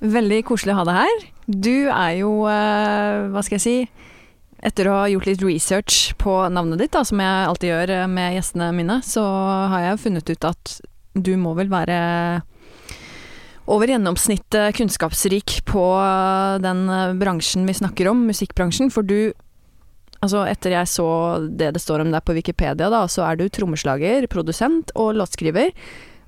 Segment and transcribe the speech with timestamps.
[0.00, 1.24] Veldig koselig å ha deg her.
[1.50, 3.80] Du er jo, eh, hva skal jeg si
[4.60, 8.08] Etter å ha gjort litt research på navnet ditt, da, som jeg alltid gjør eh,
[8.12, 9.22] med gjestene mine, så
[9.72, 10.72] har jeg funnet ut at
[11.16, 12.42] du må vel være
[13.72, 15.84] over gjennomsnittet kunnskapsrik på
[16.60, 16.82] den
[17.16, 18.92] bransjen vi snakker om, musikkbransjen.
[18.92, 19.32] For du
[20.20, 21.06] Altså, etter jeg så
[21.48, 25.72] det det står om deg på Wikipedia, da, så er du trommeslager, produsent og låtskriver.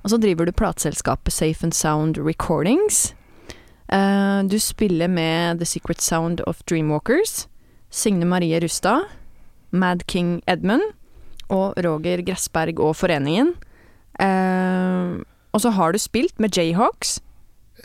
[0.01, 3.11] Og så driver du plateselskapet Safe and Sound Recordings.
[3.93, 7.47] Uh, du spiller med The Secret Sound of Dreamwalkers,
[7.93, 9.05] Signe Marie Rustad,
[9.69, 10.81] Mad King Edmund
[11.49, 13.53] og Roger Gressberg og Foreningen.
[14.17, 15.21] Uh,
[15.53, 17.19] og så har du spilt med Jayhawks.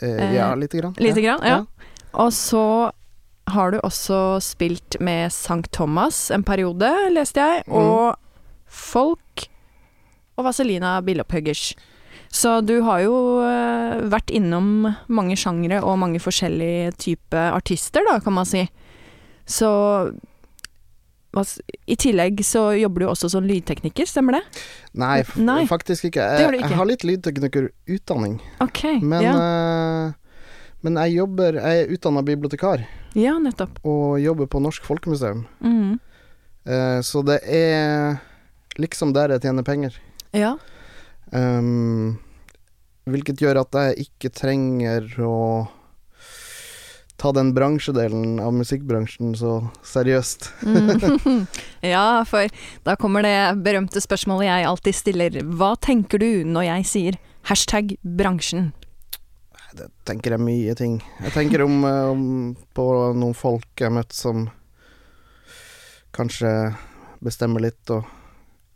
[0.01, 0.95] Uh, ja, lite grann.
[0.97, 1.61] Lite grann, ja.
[1.61, 1.89] ja.
[2.13, 2.91] Og så
[3.49, 5.69] har du også spilt med St.
[5.73, 7.73] Thomas en periode, leste jeg, mm.
[7.73, 8.17] og
[8.69, 9.49] Folk
[10.37, 11.73] og Vazelina Billopphuggers.
[12.31, 18.19] Så du har jo uh, vært innom mange sjangre og mange forskjellige typer artister, da,
[18.21, 18.67] kan man si.
[19.49, 19.69] Så
[21.85, 24.41] i tillegg så jobber du også som lydtekniker, stemmer det?
[24.97, 25.61] Nei, Nei.
[25.69, 26.21] faktisk ikke.
[26.21, 26.69] Jeg, ikke.
[26.69, 28.39] jeg har litt lydteknikerutdanning.
[28.65, 29.35] Ok, men, ja.
[29.37, 32.85] uh, men jeg jobber Jeg er utdanna bibliotekar.
[33.17, 33.81] Ja, nettopp.
[33.89, 35.45] Og jobber på Norsk Folkemuseum.
[35.65, 35.97] Mm.
[36.69, 38.19] Uh, så det er
[38.81, 39.97] liksom der jeg tjener penger.
[40.33, 40.57] Ja.
[41.31, 42.17] Um,
[43.09, 45.35] hvilket gjør at jeg ikke trenger å
[47.19, 50.49] ta den bransjedelen av musikkbransjen så seriøst.
[50.63, 51.47] mm.
[51.93, 52.47] Ja, for
[52.87, 55.39] da kommer det berømte spørsmålet jeg alltid stiller.
[55.59, 57.19] Hva tenker du når jeg sier
[57.49, 58.71] hashtag bransjen?
[59.75, 60.97] Det tenker jeg mye ting.
[61.21, 62.23] Jeg tenker om, om
[62.73, 64.47] på noen folk jeg har møtt som
[66.15, 66.49] kanskje
[67.21, 68.07] bestemmer litt og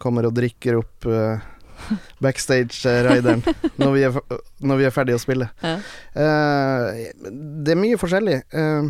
[0.03, 1.40] kommer og drikker opp uh,
[2.24, 3.44] backstage-rideren
[3.82, 4.20] når, vi er,
[4.64, 5.50] når vi er ferdige å spille.
[5.64, 5.78] Ja.
[6.16, 6.84] Uh,
[7.64, 8.42] det er mye forskjellig.
[8.54, 8.90] Uh,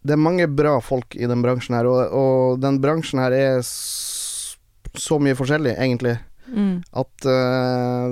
[0.00, 3.60] det er mange bra folk i den bransjen her, og, og den bransjen her er
[3.64, 6.16] så mye forskjellig, egentlig.
[6.50, 6.80] Mm.
[6.96, 8.08] At uh,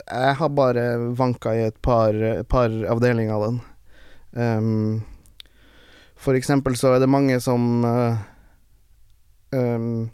[0.00, 0.86] jeg har bare
[1.18, 2.16] vanka i et par,
[2.48, 3.60] par avdelinger av den.
[4.36, 5.02] Um,
[6.16, 7.84] for eksempel så er det mange som
[9.52, 10.08] um,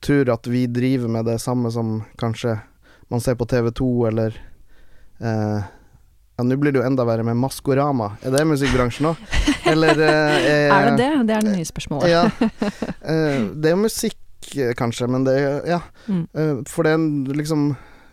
[0.00, 2.58] tror at vi driver med det samme som kanskje
[3.10, 4.36] man ser på TV2 eller
[5.20, 5.60] eh,
[6.38, 8.14] ja, Nå blir det jo enda verre med Maskorama.
[8.24, 9.18] Er det musikkbransjen òg?
[9.72, 11.08] Eller eh, Er det det?
[11.28, 12.08] Det er det nye spørsmålet.
[12.08, 12.22] ja.
[13.10, 14.18] Eh, det er jo musikk,
[14.56, 15.80] eh, kanskje, men det er Ja.
[16.06, 16.22] Mm.
[16.32, 17.70] Eh, for det er liksom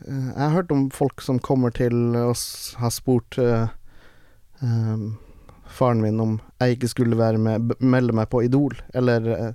[0.08, 3.38] eh, Jeg har hørt om folk som kommer til oss, har spurt
[5.78, 9.54] faren min om jeg ikke skulle være med, melde meg på Idol, eller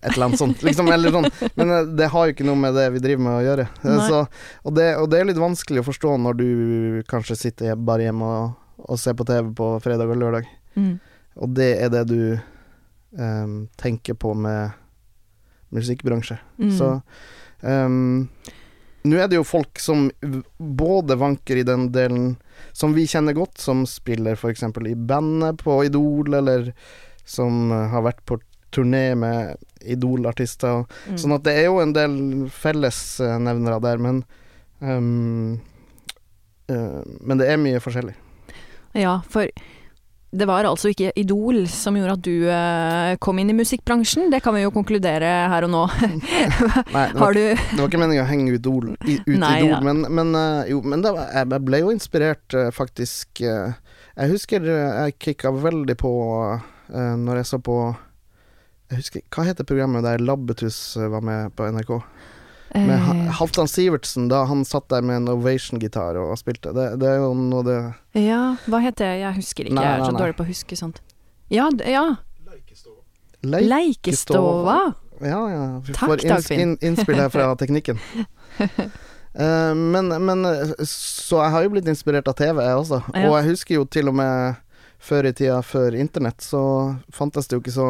[0.00, 0.88] et eller annet sånt, liksom.
[0.92, 1.28] Eller sånn.
[1.54, 3.66] Men eh, det har jo ikke noe med det vi driver med å gjøre.
[3.84, 4.22] Eh, så,
[4.64, 6.48] og, det, og, det, er litt vanskelig å forstå når du
[7.10, 8.54] kanskje sitter bare hjemme og,
[8.86, 10.48] og ser på TV på fredag og lørdag.
[10.78, 10.94] Mm.
[11.40, 12.22] Og det er det du
[13.18, 14.72] um, tenker på med
[15.76, 16.40] musikkbransje.
[16.58, 16.72] Mm.
[16.74, 16.88] Så
[17.60, 18.26] um,
[19.06, 20.08] nå er det jo folk som
[20.58, 22.34] både vanker i den delen
[22.76, 24.64] som vi kjenner godt, som spiller f.eks.
[24.64, 26.72] i bandet på Idol, eller
[27.24, 28.40] som har vært på
[28.74, 30.84] turné med Idol-artister.
[31.08, 31.18] Mm.
[31.18, 32.14] Sånn at det er jo en del
[32.52, 34.22] fellesnevnere der, men
[34.80, 35.58] um,
[36.70, 38.16] uh, Men det er mye forskjellig.
[38.98, 39.48] Ja, for
[40.30, 44.42] det var altså ikke Idol som gjorde at du uh, kom inn i musikkbransjen, det
[44.44, 45.80] kan vi jo konkludere her og nå.
[46.94, 49.80] Nei, det var, det var, ikke meningen å henge Idol, i, ut Nei, Idol, ja.
[49.88, 53.42] men, men, uh, jo, men var, jeg ble jo inspirert, faktisk.
[53.42, 56.12] jeg husker jeg kicka veldig på
[56.90, 57.76] når jeg så på
[58.90, 61.96] jeg husker, Hva heter programmet der Labbetuss eh, var med på NRK?
[61.98, 62.30] Med
[62.70, 66.70] Eh, Halvdan Sivertsen, da han satt der med en Ovation-gitar og spilte.
[66.76, 67.78] Det, det er jo noe det
[68.14, 69.16] ja, hva heter det?
[69.24, 69.74] Jeg husker ikke.
[69.74, 70.20] Nei, jeg er så nei, nei.
[70.22, 71.00] dårlig på å huske sånt.
[71.50, 72.04] Ja, ja.
[72.46, 73.02] Leikestova.
[73.42, 74.78] Leikestova.
[75.20, 75.64] Ja, ja.
[75.84, 76.60] Vi Takk, får inns Dagfinn.
[76.62, 77.98] inn, innspill her fra teknikken.
[78.60, 83.02] uh, men, men eh, Så jeg har jo blitt inspirert av TV, jeg også.
[83.14, 83.26] Ja.
[83.28, 84.62] Og jeg husker jo til og med
[85.00, 86.62] før i tida, før internett, så
[87.14, 87.88] fantes det jo ikke så,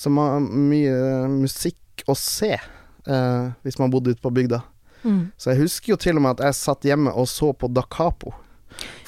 [0.00, 0.94] så ma mye
[1.28, 4.62] musikk å se eh, hvis man bodde ute på bygda.
[5.04, 5.26] Mm.
[5.36, 7.84] Så jeg husker jo til og med at jeg satt hjemme og så på Da
[7.88, 8.32] Capo.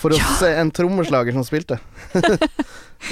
[0.00, 0.28] For å Ja!
[0.40, 1.78] se en trommeslager som spilte.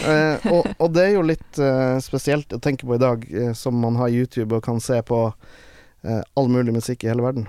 [0.04, 3.52] eh, og, og det er jo litt eh, spesielt å tenke på i dag, eh,
[3.56, 5.22] som man har YouTube og kan se på
[6.04, 7.48] eh, all mulig musikk i hele verden.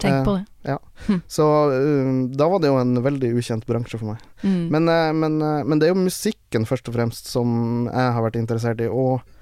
[0.00, 0.78] Tenk Eh, på det.
[1.28, 4.22] Så um, da var det jo en veldig ukjent bransje for meg.
[4.42, 4.62] Mm.
[4.72, 8.24] Men, eh, men, eh, men det er jo musikken først og fremst som jeg har
[8.24, 9.33] vært interessert i, og eh,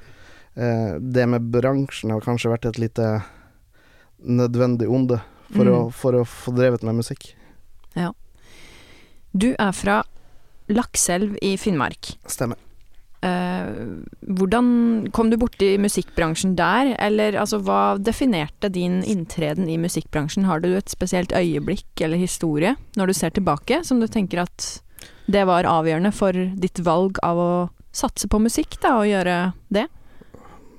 [0.54, 3.06] det med bransjen har kanskje vært et lite
[4.22, 5.20] nødvendig onde
[5.52, 5.72] for, Mm.
[5.72, 7.34] å, for å få drevet med musikk.
[9.32, 10.02] Du er fra
[10.68, 12.18] Lakselv i Finnmark.
[12.28, 12.58] Stemmer.
[13.22, 13.68] Eh,
[14.28, 14.66] hvordan
[15.14, 20.44] kom du borti musikkbransjen der, eller altså hva definerte din inntreden i musikkbransjen?
[20.44, 24.82] Har du et spesielt øyeblikk eller historie når du ser tilbake, som du tenker at
[25.30, 27.52] det var avgjørende for ditt valg av å
[27.94, 29.38] satse på musikk, da, og gjøre
[29.72, 29.86] det?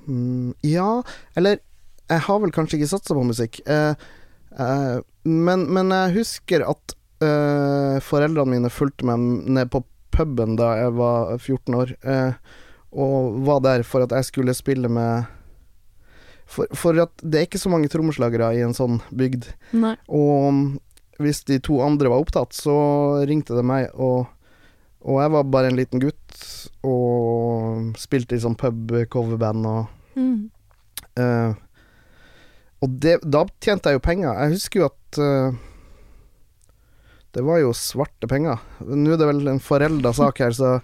[0.08, 1.02] Mm, ja,
[1.38, 1.60] eller
[2.10, 3.60] jeg har vel kanskje ikke satsa på musikk.
[3.66, 3.94] Eh,
[4.58, 9.84] eh, men, men jeg husker at eh, foreldrene mine fulgte meg ned på
[10.14, 12.58] puben da jeg var 14 år, eh,
[12.94, 15.24] og var der for at jeg skulle spille med
[16.44, 19.48] for, for at det er ikke så mange trommeslagere i en sånn bygd.
[19.72, 19.96] Nei.
[20.12, 20.76] Og
[21.22, 22.76] hvis de to andre var opptatt, så
[23.26, 24.28] ringte det meg, og,
[25.04, 26.38] og jeg var bare en liten gutt
[26.84, 30.48] og spilte i sånn pub-coverband og Mm.
[31.18, 31.54] uh,
[32.84, 34.36] Og det, da tjente jeg jo penger.
[34.44, 35.56] Jeg husker jo at eh,
[37.34, 38.62] det var jo svarte penger.
[38.84, 40.76] Nå er det vel en forelda sak her, så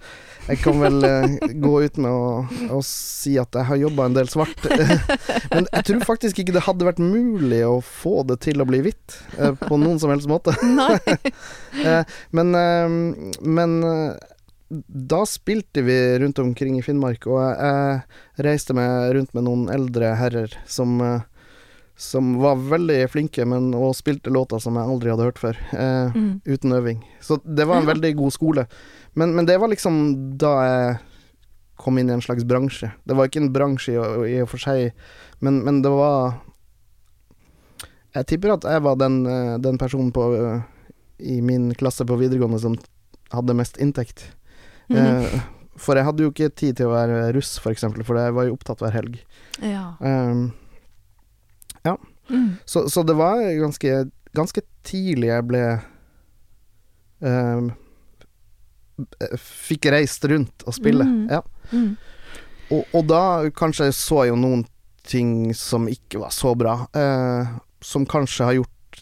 [0.49, 2.31] jeg kan vel eh, gå ut med å,
[2.75, 4.67] å si at jeg har jobba en del svart.
[5.55, 8.83] Men jeg tror faktisk ikke det hadde vært mulig å få det til å bli
[8.87, 10.57] hvitt, eh, på noen som helst måte.
[11.81, 12.03] Eh,
[12.35, 12.95] men eh,
[13.47, 14.31] men eh,
[14.71, 18.03] da spilte vi rundt omkring i Finnmark, og jeg,
[18.43, 21.25] reiste med rundt med noen eldre herrer som eh,
[22.01, 25.59] som var veldig flinke, men og spilte låter som jeg aldri hadde hørt før.
[25.77, 26.41] Eh, Mm.
[26.49, 27.03] uten øving.
[27.21, 27.93] Så det var en Ja.
[27.95, 28.67] veldig god skole.
[29.15, 30.99] Men, men det var liksom da jeg
[31.77, 32.91] kom inn i en slags bransje.
[33.07, 34.93] Det var ikke en bransje i, i og for seg,
[35.41, 36.41] men, men det var
[38.15, 40.25] Jeg tipper at jeg var den, eh, den personen på,
[41.21, 42.75] i min klasse på videregående som
[43.31, 44.25] hadde mest inntekt.
[44.91, 44.97] Mm.
[44.99, 45.41] Eh,
[45.79, 48.49] for jeg hadde jo ikke tid til å være russ, for eksempel, for jeg var
[48.49, 49.21] jo opptatt hver helg.
[49.63, 49.95] Ja.
[50.01, 50.53] Um,
[52.31, 52.51] Mm.
[52.65, 53.95] så, så det var ganske,
[54.39, 55.63] ganske tidlig jeg ble
[57.27, 57.73] um,
[59.41, 61.07] Fikk reist rundt og spille.
[61.09, 61.23] Mm.
[61.33, 61.41] Ja.
[61.73, 61.95] Mm.
[62.71, 63.23] Og, og da
[63.57, 64.67] kanskje så jeg jo noen
[65.09, 69.01] ting som ikke var så bra, uh, som kanskje har gjort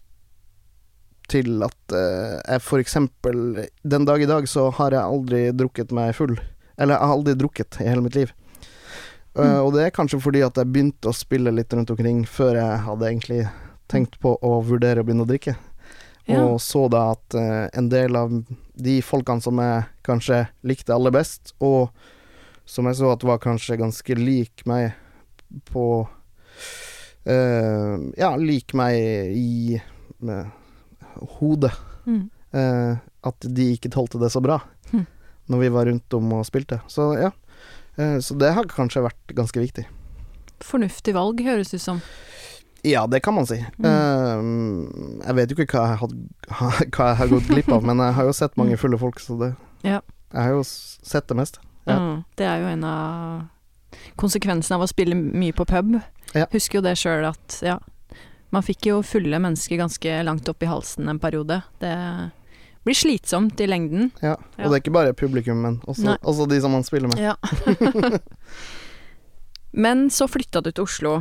[1.28, 5.92] til at uh, jeg for eksempel Den dag i dag så har jeg aldri drukket
[5.92, 6.38] meg full.
[6.78, 8.32] Eller jeg har aldri drukket i hele mitt liv.
[9.38, 9.60] Mm.
[9.62, 12.84] og det er kanskje fordi at jeg begynte å spille litt rundt omkring før jeg
[12.88, 13.42] hadde egentlig
[13.88, 15.54] tenkt på å vurdere å begynne å drikke.
[16.28, 16.42] Ja.
[16.44, 18.34] Og så da at eh, en del av
[18.78, 21.94] de folkene som jeg kanskje likte aller best, og
[22.68, 24.92] som jeg så at var kanskje ganske lik meg
[25.70, 28.98] på uh, Ja, lik meg
[29.32, 29.78] i
[30.18, 30.50] med
[31.38, 31.72] hodet.
[32.08, 32.30] Mm.
[33.28, 34.54] at de ikke tålte det så bra
[34.94, 35.02] mm.
[35.52, 36.78] når vi var rundt om og spilte.
[36.88, 37.28] Så ja.
[37.98, 39.86] Eh, så det har kanskje vært ganske viktig.
[40.64, 42.00] Fornuftig valg, høres det ut som.
[42.86, 43.58] Ja, det kan man si.
[43.82, 43.86] Mm.
[43.90, 46.16] Eh, jeg vet jo ikke hva jeg, had,
[46.94, 48.82] hva jeg har gått glipp av, men jeg har jo sett mange Mm.
[48.84, 49.52] fulle folk, så det
[49.84, 50.00] Ja.
[50.32, 51.58] Jeg har jo sett det meste.
[51.86, 51.96] Ja.
[51.98, 52.24] Mm.
[52.36, 53.46] Det er jo en av
[54.20, 55.94] konsekvensene av å spille mye på pub.
[56.34, 56.46] Ja.
[56.52, 57.78] Husker jo det sjøl at ja,
[58.52, 61.62] man fikk jo fulle mennesker ganske langt opp i halsen en periode.
[61.80, 61.94] Det
[62.88, 64.10] blir slitsomt i lengden.
[64.24, 64.34] Ja.
[64.56, 64.64] Ja.
[64.64, 67.20] Og det er ikke bare publikum, men også, også de som man spiller med.
[67.20, 67.36] Ja.
[69.70, 71.18] Men så flytta du til Oslo.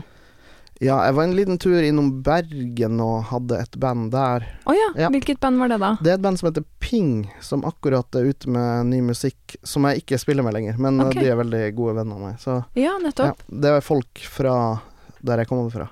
[0.80, 4.46] Ja, jeg var en liten tur innom Bergen og hadde et band der.
[4.70, 5.10] Å ja, Ja.
[5.10, 5.90] hvilket band var det da?
[6.02, 9.84] Det er et band som heter Ping, som akkurat er ute med ny musikk, som
[9.90, 11.24] jeg ikke spiller med lenger, men okay.
[11.24, 12.38] De er veldig gode venner av meg.
[12.40, 13.42] Så Ja, ja, nettopp.
[13.50, 14.82] det er folk fra
[15.22, 15.90] der jeg kommer fra.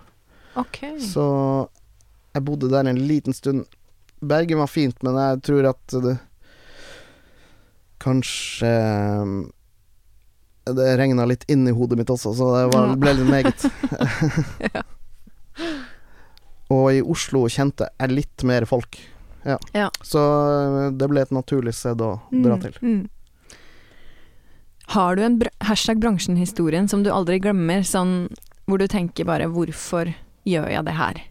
[0.55, 0.79] Ok.
[1.01, 1.67] Så
[2.35, 3.65] jeg bodde der en liten stund.
[4.21, 6.15] Bergen var fint, men jeg tror at det
[8.05, 8.69] Kanskje
[9.21, 9.37] um,
[10.67, 13.65] Det regna litt inn i hodet mitt også, så det var, ble litt meget.
[16.75, 18.97] Og i Oslo kjente jeg litt mer folk.
[19.45, 19.59] Ja.
[19.77, 19.89] Ja.
[20.01, 22.77] Så eh, det ble et naturlig sted å dra til.
[22.81, 23.03] Mm.
[24.95, 28.27] Har du en br hashtag bransjen-historien som du aldri glemmer, sånn
[28.65, 30.13] hvor du tenker bare 'hvorfor
[30.45, 31.21] gjør jeg det her'?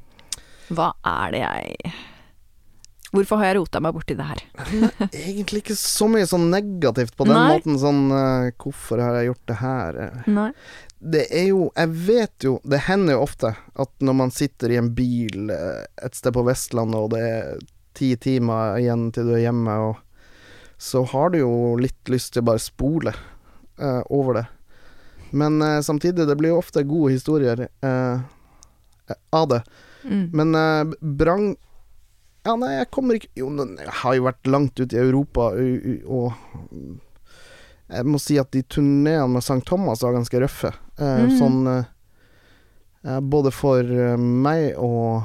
[0.71, 1.95] Hva er det jeg
[3.15, 4.41] Hvorfor har jeg rota meg borti det her?
[5.13, 7.45] Egentlig ikke så mye sånn negativt på den Nei.
[7.55, 7.77] måten.
[7.79, 10.01] Sånn uh, 'hvorfor har jeg gjort det her'?
[10.27, 10.49] Nei.
[11.05, 14.79] Det er jo Jeg vet jo Det hender jo ofte at når man sitter i
[14.81, 17.59] en bil eh, et sted på Vestlandet, og det er
[17.93, 19.99] ti timer igjen til du er hjemme, og
[20.81, 23.13] så har du jo litt lyst til å bare spole
[23.79, 24.45] uh, over det.
[25.31, 27.69] Men uh, samtidig, det blir jo ofte gode historier
[29.31, 29.61] av det.
[30.03, 30.25] Mm.
[30.33, 31.55] Men uh, Brang
[32.45, 35.47] Ja, nei, jeg kommer ikke Jo, jeg har jo vært langt ute i Europa,
[36.05, 36.35] og
[37.89, 39.63] jeg må si at de turneene med St.
[39.69, 40.73] Thomas var ganske røffe.
[40.99, 41.39] Eh, Mhm.
[41.39, 41.85] Sånn eh,
[43.05, 43.83] eh, Både for
[44.19, 45.25] meg og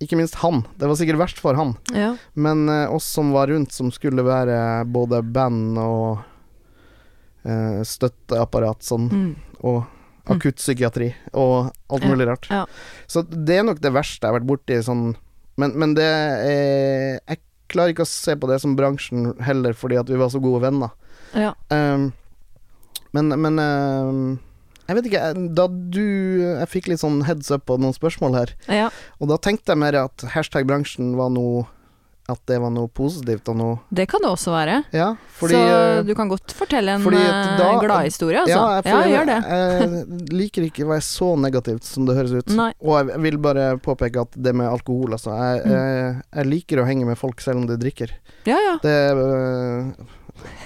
[0.00, 0.64] ikke minst han.
[0.78, 1.76] Det var sikkert verst for han.
[1.92, 2.12] Ja.
[2.34, 6.18] Men eh, oss som var rundt, som skulle være både band og
[7.88, 9.36] støtteapparat sånn, Mm.
[9.64, 9.86] og
[10.28, 12.46] akuttpsykiatri og alt mulig rart.
[12.50, 12.66] Ja.
[13.06, 15.16] Så det er nok det verste jeg har vært borti sånn
[15.58, 16.08] Men, men det
[16.46, 20.30] eh, Jeg klarer ikke å se på det som bransjen heller, fordi at vi var
[20.32, 20.94] så gode venner.
[21.34, 21.52] ja.
[21.68, 22.12] Um,
[23.16, 24.38] men men um,
[24.88, 25.22] jeg vet ikke,
[25.56, 26.04] da du
[26.44, 28.90] Jeg fikk litt sånn heads up på noen spørsmål her, ja.
[29.20, 31.66] og da tenkte jeg mer at hashtag bransjen var noe
[32.28, 34.74] At det var noe positivt og noe Det kan det også være.
[34.92, 35.06] Ja,
[35.38, 38.58] fordi så eh, du kan godt fortelle en eh, gladhistorie, altså.
[38.58, 39.38] Ja, Ja, gjør det.
[39.48, 42.52] Jeg liker ikke å være så negativt som det høres ut.
[42.52, 42.68] Nei.
[42.84, 45.72] Og jeg vil bare påpeke at det med alkohol, altså Jeg, Mm.
[45.72, 48.12] jeg, jeg liker å henge med folk selv om de drikker.
[48.44, 48.74] Ja, ja.
[48.82, 49.92] Det, øh,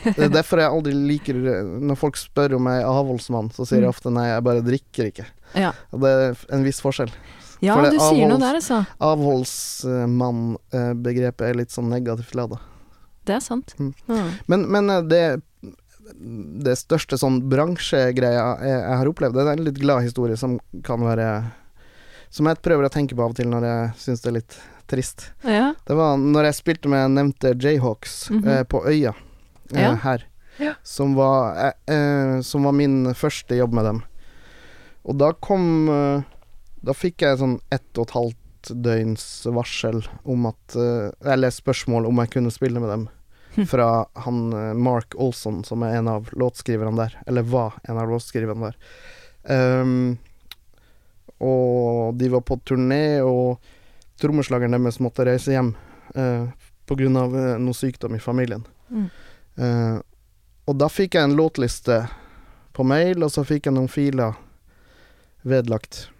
[0.04, 1.38] det er derfor jeg aldri liker
[1.80, 3.94] Når folk spør om jeg er avholdsmann, så sier jeg Mm.
[3.94, 5.26] ofte nei, jeg bare drikker ikke.
[5.54, 7.10] Ja, det er en viss forskjell.
[7.62, 8.82] Ja du sier noe der, altså.
[10.12, 12.58] Avholdsmann-begrepet er litt sånn negativt lada.
[13.26, 13.74] Det er sant.
[13.78, 13.92] Mm.
[14.10, 14.30] Mm.
[14.50, 15.22] Men, men øh, det
[16.62, 20.56] det største sånn bransjegreia jeg, jeg har opplevd, det er en litt glad historie som
[20.84, 21.28] kan være
[22.34, 24.54] Som jeg prøver å tenke på av og til når jeg syns det er litt
[24.90, 25.18] trist.
[25.46, 25.70] Ja.
[25.86, 28.48] Det var når jeg spilte med nevnte Jayhawks Mhm.
[28.48, 29.12] eh, på Øya
[29.72, 29.94] eh, Ja.
[30.02, 30.24] her.
[30.58, 30.74] Ja.
[30.82, 34.02] Som, var, eh, eh, som var min første jobb med dem.
[35.04, 36.22] Og da kom eh,
[36.82, 42.06] Da fikk jeg sånn ett og et halvt døgns varsel om at eh, Eller spørsmål
[42.06, 43.08] om jeg kunne spille med dem.
[43.54, 43.66] Hm.
[43.70, 43.88] Fra
[44.24, 47.18] han eh, Mark Olson, som er en av låtskriverne der.
[47.26, 48.78] Eller var en av låtskriverne der.
[49.42, 50.18] Um,
[51.42, 53.58] og de var på turné, og
[54.22, 55.72] trommeslageren deres måtte reise hjem
[56.14, 56.46] uh,
[56.92, 58.62] av eh, noe sykdom i familien.
[58.90, 59.08] Mm.
[59.58, 59.98] Uh,
[60.70, 62.04] og da fikk jeg en låtliste
[62.72, 64.36] på mail, og så fikk jeg noen filer
[65.42, 66.11] vedlagt.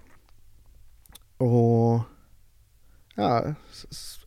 [1.41, 2.03] Og
[3.17, 3.55] ja,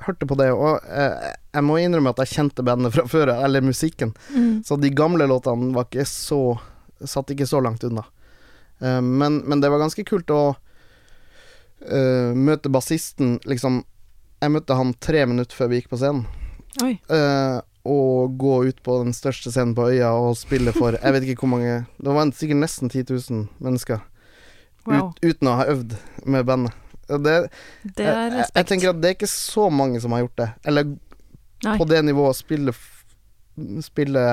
[0.05, 3.65] hørte på det, og eh, jeg må innrømme at jeg kjente bandet fra før, eller
[3.65, 4.13] musikken.
[4.29, 4.63] Mm.
[4.65, 6.59] Så de gamle låtene var ikke så
[6.95, 8.05] Satt ikke så langt unna.
[8.79, 10.55] Eh, men, men det var ganske kult å
[11.83, 13.81] eh, møte bassisten liksom
[14.39, 16.23] Jeg møtte han tre minutter før vi gikk på scenen.
[16.85, 16.93] Oi.
[17.11, 21.27] Eh, og gå ut på den største scenen på øya og spille for Jeg vet
[21.27, 24.01] ikke hvor mange Det var sikkert nesten 10 000 mennesker.
[24.87, 25.11] Wow.
[25.11, 26.84] Ut, uten å ha øvd med bandet.
[27.07, 27.17] Det,
[27.83, 28.37] Det er respekt.
[28.37, 30.49] jeg, jeg tenker at det er ikke så mange som har gjort det.
[30.65, 30.87] Eller
[31.65, 31.77] Nei.
[31.77, 32.73] på det nivået spille
[33.85, 34.23] Spille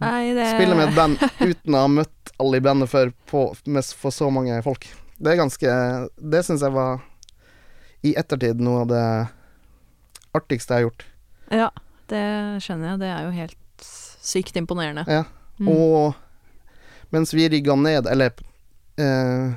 [0.00, 3.42] Nei, det Spille med et band uten å ha møtt alle i bandet før på,
[3.66, 4.86] med, for så mange folk.
[5.22, 5.74] Det er ganske
[6.18, 7.02] Det syns jeg var
[8.02, 9.04] i ettertid noe av det
[10.34, 11.04] artigste jeg har gjort.
[11.52, 11.68] Ja,
[12.10, 12.24] det
[12.64, 12.98] skjønner jeg.
[13.04, 13.86] Det er jo helt
[14.22, 15.04] sykt imponerende.
[15.06, 15.22] Ja.
[15.60, 15.68] Mm.
[15.70, 18.32] Og mens vi rigga ned, eller
[18.98, 19.52] eh,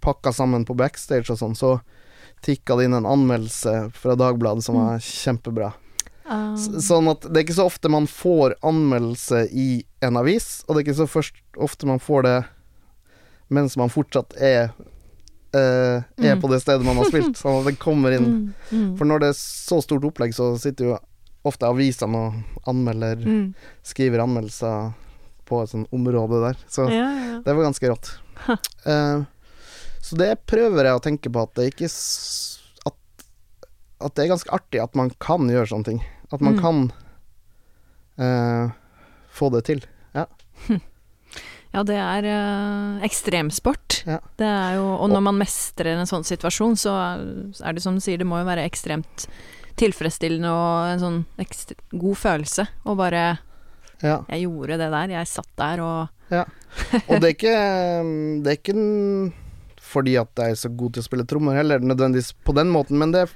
[0.00, 1.80] pakka sammen på backstage og sånn, så
[2.44, 5.72] tikka det inn en anmeldelse fra Dagbladet som var kjempebra.
[6.30, 6.54] Um.
[6.56, 10.82] Sånn at det er ikke så ofte man får anmeldelse i en avis, og det
[10.82, 12.38] er ikke så først ofte man får det
[13.50, 14.72] mens man fortsatt er
[15.52, 16.40] Uh, er Mm.
[16.40, 17.34] på det stedet man har spilt.
[17.34, 18.52] Sånn at det kommer inn Mm.
[18.70, 18.90] Mm.
[18.96, 20.98] For når det er så stort opplegg, så sitter jo
[21.44, 23.54] ofte avisene og anmelder Mm.
[23.82, 24.92] Skriver anmeldelser
[25.50, 26.56] på et sånt område der.
[26.70, 27.40] Så Ja, ja.
[27.42, 28.12] det var ganske rått.
[28.86, 29.24] Eh,
[30.00, 31.88] så det prøver jeg å tenke på, at det ikke
[32.88, 33.24] at,
[34.00, 36.00] at det er ganske artig at man kan gjøre sånne ting.
[36.32, 36.60] At man Mm.
[36.62, 36.92] kan
[38.20, 38.70] uh,
[39.32, 39.84] få det til.
[41.70, 44.00] Ja, det er eh, ekstremsport.
[44.02, 44.16] Ja.
[44.40, 46.90] Det er jo, og når man mestrer en sånn situasjon, så
[47.62, 49.28] er det som du sier, det må jo være ekstremt
[49.78, 51.20] tilfredsstillende og en sånn
[51.94, 52.66] god følelse.
[52.90, 53.38] Og bare
[54.02, 54.24] Ja.
[54.26, 55.08] 'Jeg gjorde det der.
[55.14, 56.08] Jeg satt der og
[57.06, 57.56] Og det er ikke
[58.42, 59.32] Det er ikke
[59.90, 62.98] fordi at jeg er så god til å spille trommer, heller nødvendigvis på den måten,
[63.00, 63.26] men det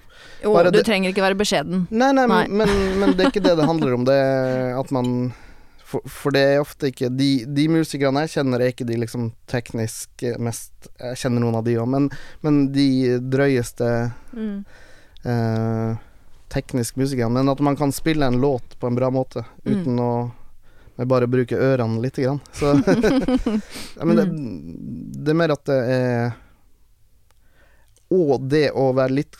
[0.42, 1.86] Jo, Bare du det- trenger ikke være beskjeden.
[1.90, 2.44] Nei, nei, Nei.
[2.48, 2.68] Men,
[3.00, 4.04] men det er ikke det det handler om.
[4.06, 5.32] Det er at man
[5.84, 9.28] For, for det er ofte ikke De, de musikerne jeg kjenner, er ikke de liksom
[9.46, 12.08] teknisk mest Jeg kjenner noen av de òg, men,
[12.42, 12.88] men de
[13.20, 13.90] drøyeste
[14.34, 14.64] Mm.
[15.24, 15.96] eh,
[16.54, 17.32] teknisk musikerne.
[17.32, 19.74] Men at man kan spille en låt på en bra måte Mm.
[19.82, 20.32] uten å
[20.96, 22.40] med bare bruke ørene lite grann.
[22.54, 22.74] Så
[23.98, 24.26] ja, Men det,
[25.24, 26.32] det er mer at det er
[28.14, 29.38] Og det å være litt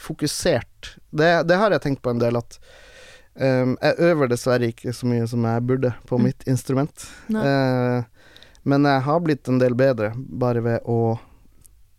[0.00, 0.94] fokusert.
[1.10, 2.56] Det, det har jeg tenkt på en del, at
[3.36, 6.24] um, jeg øver dessverre ikke så mye som jeg burde på Mm.
[6.28, 7.04] mitt instrument.
[7.30, 8.02] Eh,
[8.64, 11.18] men jeg har blitt en del bedre bare ved å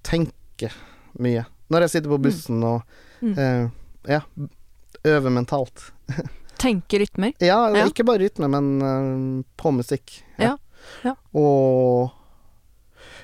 [0.05, 0.71] tenke
[1.19, 1.45] mye.
[1.71, 2.81] Når jeg sitter på bussen og
[3.21, 3.35] Mm.
[3.37, 3.69] eh,
[4.17, 4.21] ja,
[5.05, 5.91] øver mentalt.
[6.61, 7.33] Tenke rytmer.
[7.41, 7.85] Ja, Ja.
[7.89, 10.19] ikke bare rytme, men uh, på musikk.
[10.37, 10.57] Ja,
[11.05, 11.15] ja.
[11.33, 12.11] Og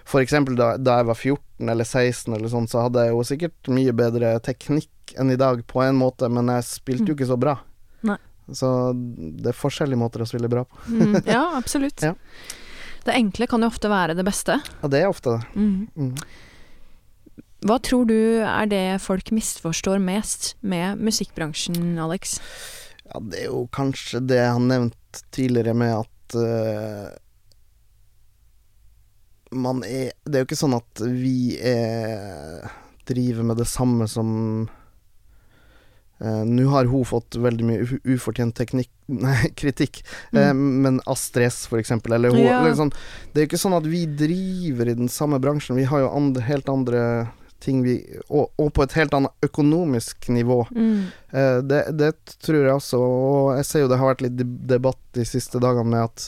[0.07, 3.23] for eksempel da, da jeg var 14 eller 16 eller sånn, så hadde jeg jo
[3.25, 7.29] sikkert mye bedre teknikk enn i dag på en måte, men jeg spilte jo ikke
[7.29, 7.57] så bra.
[7.57, 8.11] Mm.
[8.11, 8.19] Nei.
[8.55, 10.83] Så det er forskjellige måter å spille bra på.
[10.87, 11.17] Mm.
[11.35, 12.03] Ja, absolutt.
[12.03, 12.13] Ja.
[13.07, 14.59] Det enkle kan jo ofte være det beste.
[14.81, 15.55] Ja, det er ofte det.
[15.55, 15.87] Mm.
[15.95, 16.13] Mm.
[17.67, 22.37] Hva tror du er det folk misforstår mest med musikkbransjen, Alex?
[23.07, 27.07] Ja, det er jo kanskje det jeg har nevnt tidligere med at eh,
[29.57, 32.67] man er Det er jo ikke sånn at vi er
[33.07, 34.29] driver med det samme som
[36.19, 38.91] eh, Nå har hun fått veldig mye ufortjent teknikk
[39.23, 40.01] Nei, kritikk,
[40.35, 42.59] eh, men Astrid S, for eksempel, eller hun Ja.
[42.59, 42.91] eller sånn,
[43.31, 45.77] Det er jo ikke sånn at vi driver i den samme bransjen.
[45.79, 47.03] Vi har jo andre, helt andre
[47.63, 47.95] ting vi
[48.27, 50.59] og, og på et helt annet økonomisk nivå.
[50.75, 51.07] Mm.
[51.31, 52.11] Eh, det, det
[52.43, 55.95] tror jeg også, og jeg ser jo det har vært litt debatt de siste dagene
[55.95, 56.27] med at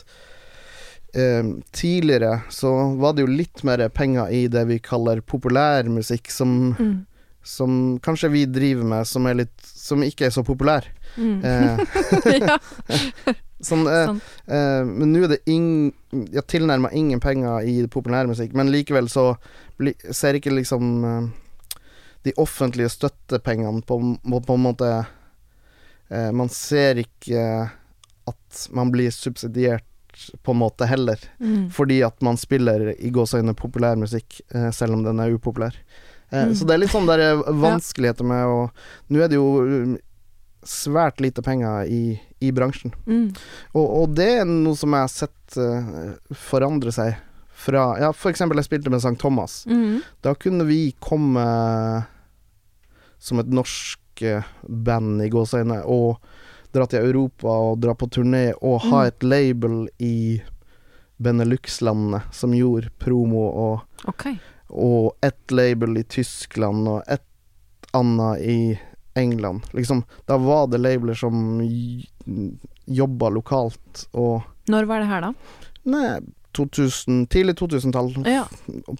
[1.72, 7.06] tidligere så var det jo litt mer penger i det vi kaller populærmusikk, som, Mm.
[7.44, 10.86] som kanskje vi driver med, som, er litt, som ikke er så populær.
[11.18, 11.42] Mm.
[11.44, 11.78] Eh,
[13.70, 14.14] sånn, eh,
[14.48, 15.92] eh, men nå er det ing,
[16.32, 19.32] ja, tilnærma ingen penger i populærmusikk, men likevel så
[19.80, 21.30] bli, ser ikke liksom eh,
[22.28, 24.88] de offentlige støttepengene på, på, på en måte
[26.10, 27.70] eh, Man ser ikke
[28.28, 29.86] at man blir subsidiert
[30.44, 31.70] på en måte heller, Mm.
[31.72, 35.76] fordi at man spiller i gåseøyne populærmusikk, eh, selv om den er upopulær.
[36.32, 36.56] Eh, Mm.
[36.56, 38.70] Så det er litt sånn der eh, vanskeligheter med å
[39.10, 39.98] Nå er det jo um,
[40.64, 42.92] svært lite penger i, i bransjen.
[43.08, 43.32] Mm.
[43.74, 45.58] Og, og det er noe som jeg har sett
[46.36, 47.16] forandre seg
[47.60, 49.18] fra Ja, for eksempel jeg spilte med St.
[49.20, 49.66] Thomas.
[49.68, 50.02] Mm.
[50.22, 51.46] Da kunne vi komme
[53.20, 54.00] som et norsk
[54.68, 56.20] band i gåseøyne og
[56.74, 59.08] dra til Europa og dra på turné og ha Mm.
[59.08, 60.42] et label i
[61.18, 64.38] Benelux-landene som gjorde promo, og, okay.
[64.70, 67.26] og ett label i Tyskland og et
[67.94, 68.80] annet i
[69.16, 69.66] England.
[69.74, 71.60] Liksom, da var det labeler som
[72.86, 75.34] jobba lokalt og Når var det her, da?
[75.90, 76.20] Nei,
[76.54, 78.12] 2000, tidlig 2000-tall.
[78.30, 78.44] Ja,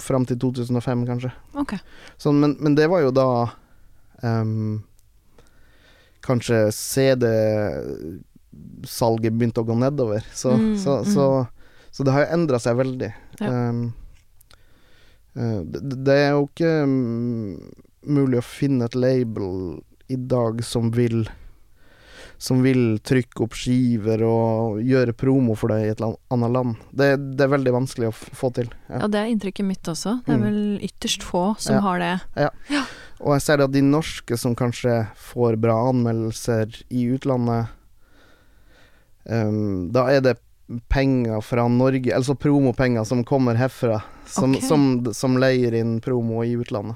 [0.02, 1.32] Fram til 2005, kanskje.
[1.62, 1.78] Okay.
[2.18, 3.28] Sånn, men, men det var jo da
[4.26, 4.82] ehm,
[6.30, 8.14] Kanskje CD-salget
[9.34, 10.22] begynte å gå nedover.
[10.34, 11.10] Så, Mm, så, mm.
[11.14, 11.26] så,
[11.92, 13.12] så det har jo endra seg veldig.
[13.42, 13.48] Ja.
[13.50, 13.82] Um,
[15.34, 17.50] det, det er jo ikke mm,
[18.12, 21.30] mulig å finne et label i dag som vil
[22.40, 26.78] som vil trykke opp skiver og gjøre promo for det i et annet land.
[26.96, 28.70] Det, det er veldig vanskelig å få til.
[28.88, 29.02] Ja.
[29.04, 30.14] Ja, det er inntrykket mitt også.
[30.24, 30.46] Det er Mm.
[30.48, 31.82] vel ytterst få som Ja.
[31.82, 32.14] har det.
[32.38, 32.84] Ja,
[33.20, 37.68] Og jeg ser at de norske som kanskje får bra anmeldelser i utlandet,
[39.26, 40.38] um, da er det
[40.88, 44.68] penger fra Norge, altså promopenger som kommer herfra, som, okay.
[44.68, 46.96] som, som leier inn promo i utlandet.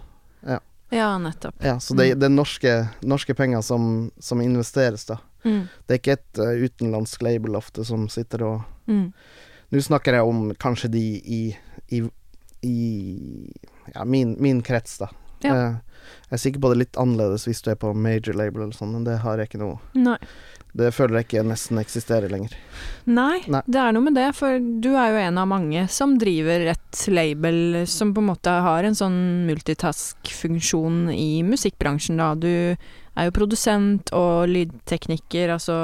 [0.94, 1.56] Ja, nettopp.
[1.66, 5.18] Ja, så det, det er norske, norske penger som, som investeres, da.
[5.44, 5.64] Mm.
[5.88, 9.14] Det er ikke et eh, utenlandsk label ofte som sitter og Mm.
[9.72, 11.42] Nå snakker jeg om kanskje de i,
[11.96, 12.02] i,
[12.68, 12.78] i
[13.94, 15.08] ja, min, min krets, da.
[15.44, 15.54] Ja.
[15.56, 15.78] Eh,
[16.30, 18.76] jeg er sikker på det er litt annerledes hvis du er på major label eller
[18.76, 20.18] sånn, men det har jeg ikke noe Nei.
[20.74, 22.56] Det føler jeg ikke nesten eksisterer lenger.
[23.06, 23.62] Nei, Nei.
[23.70, 27.04] det er noe med det, for du er jo en av mange som driver et
[27.14, 29.20] label som på en måte har en sånn
[29.52, 32.32] multitask-funksjon i musikkbransjen, da.
[32.34, 32.50] Du
[33.18, 35.76] er jo produsent og lydtekniker, altså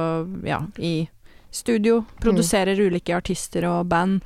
[0.48, 1.08] ja, i
[1.52, 2.04] studio.
[2.22, 4.22] Produserer ulike artister og band.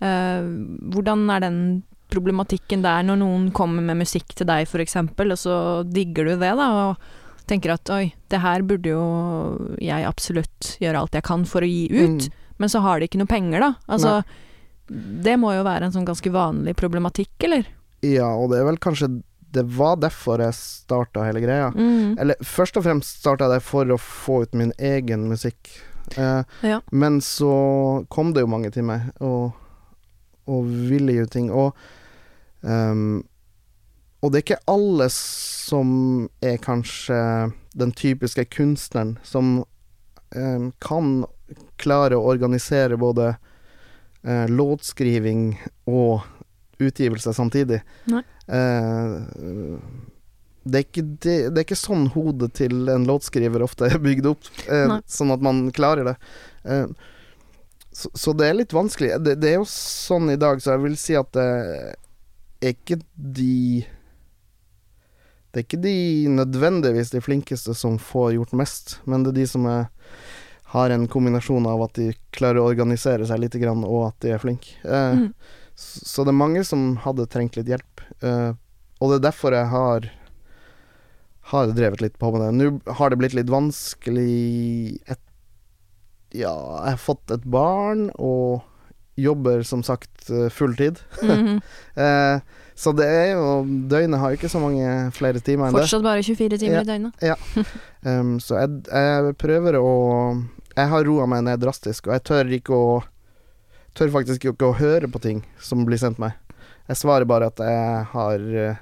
[0.00, 0.48] Eh,
[0.94, 1.60] hvordan er den
[2.08, 6.54] problematikken der når noen kommer med musikk til deg, eksempel, og så digger du det,
[6.56, 11.44] da, og tenker at oi, det her burde jo jeg absolutt gjøre alt jeg kan
[11.48, 12.32] for å gi ut, Mm.
[12.58, 13.74] men så har de ikke noe penger, da.
[13.88, 14.22] Altså,
[14.88, 17.66] det må jo være en sånn ganske vanlig problematikk, eller?
[18.02, 21.70] Ja, og det er vel kanskje Det var derfor jeg starta hele greia.
[21.74, 22.18] Mm.
[22.20, 25.70] Eller først og fremst starta jeg det for å få ut min egen musikk.
[26.16, 26.80] Eh, Ja.
[26.90, 29.52] Men så kom det jo mange til meg, og,
[30.46, 31.50] og ville jo ting.
[31.52, 31.76] Og,
[32.60, 33.24] um,
[34.22, 37.18] og det er ikke alle som er kanskje
[37.78, 39.64] den typiske kunstneren som
[40.34, 41.26] um, kan
[41.78, 43.36] klare å organisere både
[44.22, 45.54] eh, låtskriving
[45.86, 46.26] og
[46.78, 47.80] utgivelse samtidig.
[48.12, 48.22] Nei.
[48.46, 49.12] Eh,
[50.68, 54.26] det er, ikke det, det er ikke sånn hodet til en låtskriver ofte er bygd
[54.34, 56.16] opp, eh, sånn at man klarer det.
[56.68, 56.86] Eh,
[57.98, 59.14] så, så det er litt vanskelig.
[59.24, 61.46] Det, det er jo sånn i dag, så jeg vil si at det
[62.60, 63.84] er ikke de
[65.48, 65.94] Det er ikke de
[66.36, 69.86] nødvendigvis de flinkeste som får gjort mest, men det er de som er,
[70.74, 74.42] har en kombinasjon av at de klarer å organisere seg litt, og at de er
[74.44, 74.76] flinke.
[74.84, 75.32] Eh, Mm.
[75.78, 78.56] Så, det er mange som hadde trengt litt hjelp, Uh,
[78.98, 80.06] og det er derfor jeg har
[81.52, 82.48] har drevet litt på med det.
[82.56, 85.22] Nå har det blitt litt vanskelig et,
[86.34, 86.50] Ja,
[86.84, 88.66] jeg har fått et barn og
[89.18, 90.98] jobber som sagt fulltid.
[91.22, 91.60] Mm -hmm.
[91.96, 92.40] uh,
[92.74, 95.80] så det er jo Døgnet har jo ikke så mange flere timer enn det.
[95.82, 96.80] Fortsatt bare 24 timer Ja.
[96.80, 97.14] i døgnet.
[98.06, 100.44] Um, så jeg, jeg prøver å
[100.76, 103.02] Jeg har roa meg ned drastisk, og jeg tør ikke å
[103.98, 106.36] Tør faktisk ikke å høre på ting som blir sendt meg.
[106.86, 108.76] Jeg svarer bare at jeg har eh,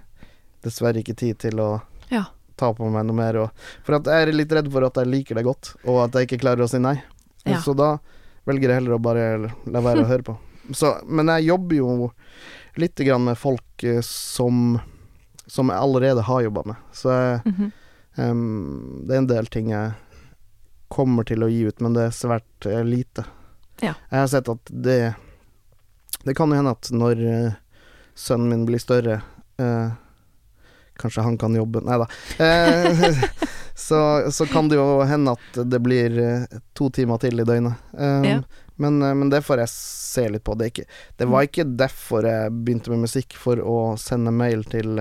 [0.66, 1.70] dessverre ikke tid til å
[2.12, 2.26] Ja.
[2.57, 3.38] ta på meg noe mer.
[3.40, 6.14] Og, for at jeg er litt redd for at jeg liker det godt, og at
[6.14, 6.98] jeg ikke klarer å si nei.
[7.46, 7.62] Ja.
[7.64, 7.96] Så da
[8.46, 9.24] velger jeg heller å bare
[9.64, 10.37] la være å høre på.
[10.76, 12.11] Så, men jeg jobber jo
[12.76, 14.81] litt grann med folk eh, som
[15.46, 16.76] Som jeg allerede har jobba med.
[16.92, 17.70] Så jeg mm -hmm.
[18.31, 19.92] um, det er en del ting jeg
[20.88, 23.24] kommer til å gi ut, men det er svært eh, lite.
[23.85, 23.95] Ja.
[24.11, 25.15] Jeg har sett at det
[26.25, 27.53] Det kan jo hende at når uh,
[28.17, 29.19] sønnen min blir større
[29.61, 29.91] uh,
[30.97, 32.07] Kanskje han kan jobbe Nei da.
[32.41, 33.19] Uh,
[33.87, 33.99] så,
[34.33, 36.17] så kan det jo hende at det blir
[36.73, 37.77] to timer til i døgnet.
[37.93, 38.39] Um, Ja.
[38.81, 40.55] men, men det får jeg se litt på.
[40.57, 40.87] Det, ikke,
[41.21, 44.97] det var ikke derfor jeg begynte med musikk, for å sende mail til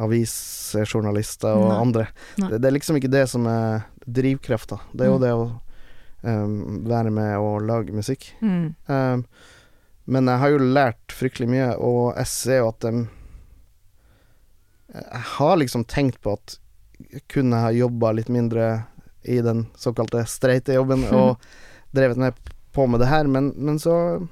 [0.00, 1.78] avisjournalister og Nei.
[1.80, 2.06] andre.
[2.40, 2.50] Nei.
[2.52, 4.80] Det, det er liksom ikke det som er drivkrafta.
[4.92, 5.24] Det er jo Mm.
[5.24, 5.44] det å
[6.22, 8.30] ehm, være med og lage musikk.
[8.40, 8.74] Mm.
[8.86, 9.24] Um,
[10.10, 13.08] men jeg har jo lært fryktelig mye, og jeg ser jo at dem
[14.90, 16.56] Jeg har liksom tenkt på at
[17.12, 18.88] jeg kunne ha jobba litt mindre
[19.22, 21.38] i den såkalte streite jobben og
[21.94, 22.40] drevet med
[22.74, 24.26] på med det her, men, men så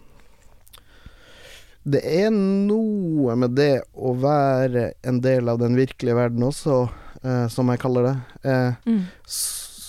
[1.87, 6.89] Det er noe med det å være en del av den virkelige verden også,
[7.23, 8.17] eh, som jeg kaller det,
[8.51, 9.05] eh, Mm.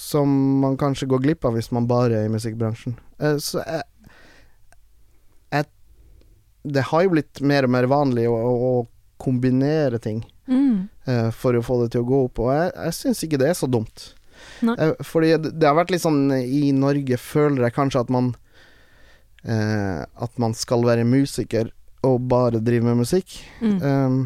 [0.10, 0.32] Som
[0.64, 2.96] man kanskje går glipp av hvis man bare er i musikkbransjen.
[3.22, 3.84] Eh, så jeg,
[5.54, 5.66] jeg
[6.76, 8.74] Det har jo blitt mer og mer vanlig å, å
[9.22, 10.88] kombinere ting Mm.
[11.06, 13.50] eh, for å få det til å gå opp, og jeg, jeg syns ikke det
[13.52, 14.06] er så dumt.
[14.66, 14.74] Nei.
[14.82, 18.32] Eh, fordi det, det har vært litt sånn i Norge, føler jeg kanskje at man
[19.46, 21.70] eh, At man skal være musiker
[22.08, 23.36] og bare drive med musikk.
[23.62, 23.78] Mm.
[23.84, 24.20] Um,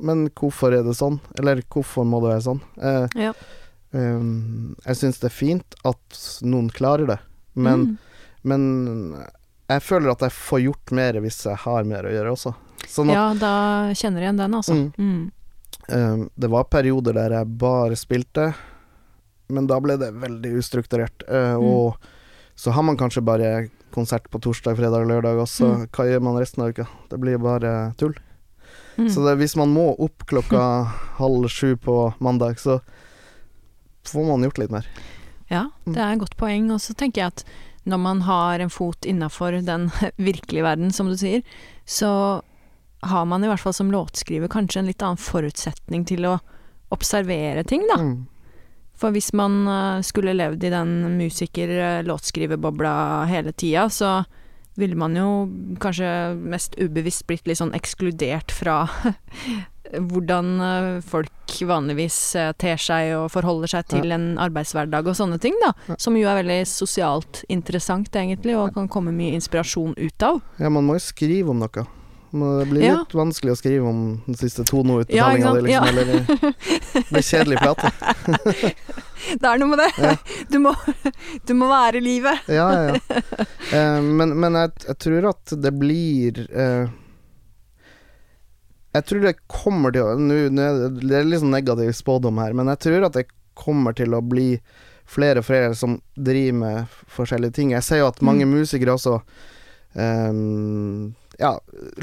[0.00, 1.18] men hvorfor er det sånn?
[1.36, 2.60] Eller hvorfor må det være sånn?
[2.80, 3.32] Eh, Ja.
[3.92, 7.18] Um, jeg syns det er fint at noen klarer det,
[7.54, 7.98] men, Mm.
[8.44, 9.24] men
[9.68, 12.54] jeg føler at jeg får gjort mer hvis jeg har mer å gjøre også.
[12.88, 13.54] Sånn at Ja, da
[13.94, 14.74] kjenner jeg igjen den, altså.
[14.74, 14.92] Mm.
[14.98, 15.32] Mm.
[15.94, 18.54] um, det var perioder der jeg bare spilte,
[19.50, 21.24] men da ble det veldig ustrukturert.
[21.28, 21.62] Mm.
[21.62, 21.96] Og
[22.56, 25.86] så har man kanskje bare konsert på torsdag, fredag og lørdag, og så Mm.
[25.90, 26.86] hva gjør man resten av uka?
[27.10, 28.14] Det blir bare tull.
[28.98, 29.08] Mm.
[29.10, 30.84] Så det, hvis man må opp klokka
[31.18, 32.80] halv sju på mandag, så
[34.08, 34.86] får man gjort litt mer.
[35.50, 35.94] Ja, Mm.
[35.94, 36.70] det er et godt poeng.
[36.72, 37.44] Og så tenker jeg at
[37.86, 41.42] når man har en fot innafor den virkelige verden, som du sier,
[41.86, 42.42] så
[43.02, 46.38] har man i hvert fall som låtskriver kanskje en litt annen forutsetning til å
[46.92, 47.96] observere ting, da.
[48.02, 48.26] Mm.
[49.00, 54.24] For hvis man eh, skulle levd i den musiker-låtskriverbobla hele tida, så
[54.76, 55.48] ville man jo
[55.80, 58.84] kanskje mest ubevisst blitt litt sånn ekskludert fra
[59.98, 65.40] hvordan eh, folk vanligvis eh, ter seg og forholder seg til en arbeidshverdag og sånne
[65.42, 65.72] ting, da.
[65.98, 70.40] Som jo er veldig sosialt interessant, egentlig, og kan komme mye inspirasjon ut av.
[70.62, 71.86] Ja, man må jo skrive om noe.
[72.30, 72.92] Men det blir Ja.
[73.00, 75.88] litt vanskelig å skrive om den siste Ja, toneutbetalinga ja, di, liksom.
[75.88, 77.90] Eller det blir kjedelig plate.
[79.40, 79.88] Det er noe med det!
[80.00, 80.12] Ja.
[80.48, 80.70] Du, må,
[81.44, 82.46] du må være i livet.
[82.48, 83.24] Ja, ja, ja.
[83.76, 86.88] Eh, men men jeg, jeg tror at det blir eh,
[88.94, 92.78] Jeg tror det kommer til å det- er litt sånn negativ spådom her, men jeg
[92.80, 94.60] tror at det kommer til å bli
[95.06, 97.70] flere og flere som driver med forskjellige ting.
[97.70, 98.52] Jeg ser jo at mange Mm.
[98.60, 99.20] musikere også
[99.96, 101.54] um, Ja,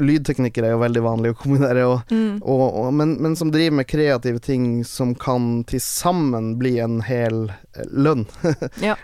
[0.02, 2.40] lydteknikere er jo veldig vanlig å kombinere, og, Mm.
[2.42, 7.00] og, og, men, men som driver med kreative ting som kan til sammen bli en
[7.06, 7.44] hel
[7.76, 8.26] eh, lønn.
[8.82, 8.96] Ja.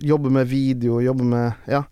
[0.00, 1.82] jobbe med video, jobbe med Ja.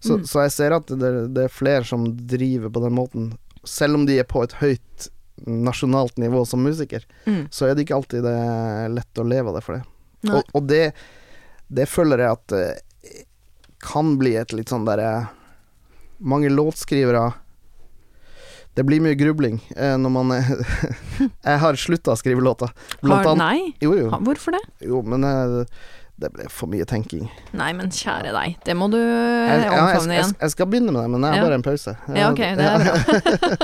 [0.00, 0.26] Så, Mm.
[0.30, 3.32] så jeg ser at det, det er flere som driver på den måten,
[3.68, 5.08] selv om de er på et høyt
[5.46, 7.44] nasjonalt nivå som musiker Mm.
[7.54, 9.84] så er det ikke alltid det er lett å leve av det for det.
[10.34, 10.80] Og, og det,
[11.70, 13.20] det føler jeg at eh,
[13.84, 15.28] kan bli et litt sånn derre
[16.18, 17.20] Mange låtskrivere
[18.74, 22.72] Det blir mye grubling eh, når man Jeg har slutta å skrive låter.
[23.04, 23.72] Blant Har, nei?
[23.78, 24.10] Jo, jo.
[24.26, 24.64] Hvorfor det?
[24.82, 25.62] jo men eh,
[26.18, 27.28] det ble for mye tenking.
[27.54, 30.10] Nei, men kjære deg, det må du omfavne ja, igjen.
[30.18, 31.44] jeg, jeg skal begynne med det, men jeg har Ja.
[31.46, 31.92] bare en pause.
[32.10, 32.94] Ja, ok, det er bra.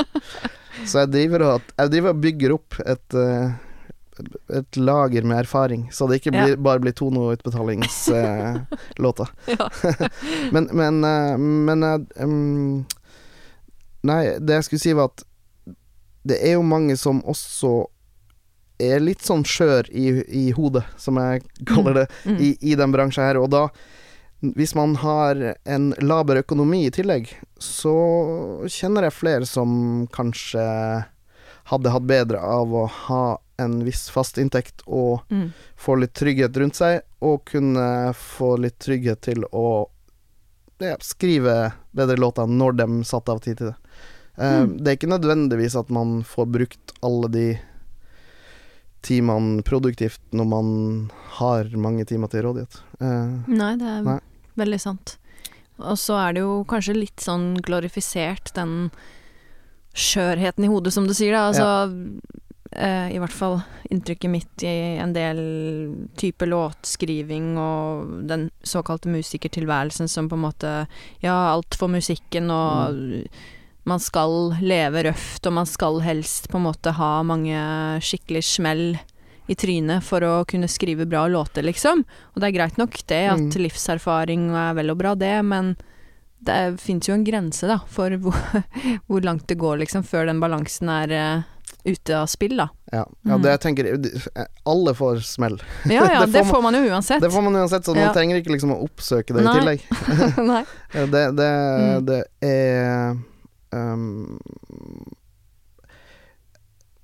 [0.90, 3.48] så jeg driver, og, jeg driver og bygger opp et eh,
[4.54, 9.28] et lager med erfaring, så det ikke blir, bare blir Tono-utbetalingslåter.
[10.54, 12.86] Men men, eh, men eh, um,
[14.04, 15.24] Nei, det jeg skulle si var at
[16.28, 17.86] det er jo mange som også
[18.78, 22.38] er litt sånn skjør i, i hodet, som jeg kaller det, Mm.
[22.40, 23.36] i, i den bransjen her.
[23.38, 23.68] Og da,
[24.42, 27.94] hvis man har en laber økonomi i tillegg, så
[28.68, 30.64] kjenner jeg flere som kanskje
[31.70, 33.22] hadde hatt bedre av å ha
[33.62, 35.52] en viss fast inntekt og Mm.
[35.78, 39.86] få litt trygghet rundt seg, og kunne få litt trygghet til å
[40.80, 43.76] ja, skrive bedre låter når de satte av tid til det.
[44.36, 44.76] Uh, Mm.
[44.82, 47.58] Det er ikke nødvendigvis at man får brukt alle de
[49.04, 50.70] timene produktivt når man
[51.38, 52.80] har mange timer til rådighet.
[53.00, 54.18] Eh, Nei, det er Nei.
[54.60, 55.16] veldig sant.
[55.82, 58.90] Og så er det jo kanskje litt sånn glorifisert, den
[59.94, 61.48] skjørheten i hodet, som du sier, da.
[61.50, 61.68] Altså
[62.74, 65.40] eh, I hvert fall inntrykket mitt i en del
[66.18, 70.72] type låtskriving og den såkalte musikertilværelsen som på en måte
[71.22, 73.28] Ja, alt for musikken, og
[73.84, 77.58] man skal leve røft, og man skal helst på en måte ha mange
[78.00, 78.84] skikkelig smell
[79.46, 82.00] i trynet for å kunne skrive bra låter, liksom.
[82.32, 83.50] Og det er greit nok det, at Mm.
[83.66, 85.76] livserfaring er vel og bra det, men
[86.44, 88.34] det fins jo en grense, da, for hvor,
[89.06, 91.42] hvor langt det går, liksom, før den balansen er eh,
[91.84, 92.68] ute av spill, da.
[92.92, 93.04] ja.
[93.04, 93.42] ja, Mm.
[93.42, 93.88] det jeg tenker
[94.64, 95.58] Alle får smell.
[95.84, 97.20] Ja ja, Det det, får får man jo uansett.
[97.20, 98.06] Det får man uansett, så Ja.
[98.06, 99.52] man trenger ikke liksom å oppsøke det Nei.
[99.52, 99.80] i tillegg.
[101.12, 102.04] Det, det, Mm.
[102.06, 103.16] det er
[103.74, 104.38] ehm,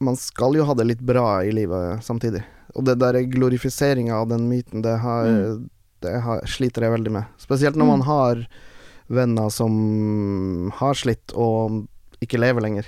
[0.00, 2.40] Man skal jo ha det litt bra i livet samtidig.
[2.74, 5.68] Og det der glorifiseringa av den myten, det, har, Mm.
[6.00, 7.24] det har, sliter jeg veldig med.
[7.36, 7.92] Spesielt når Mm.
[7.98, 8.46] man har
[9.10, 11.86] venner som har slitt og
[12.22, 12.86] ikke lever lenger.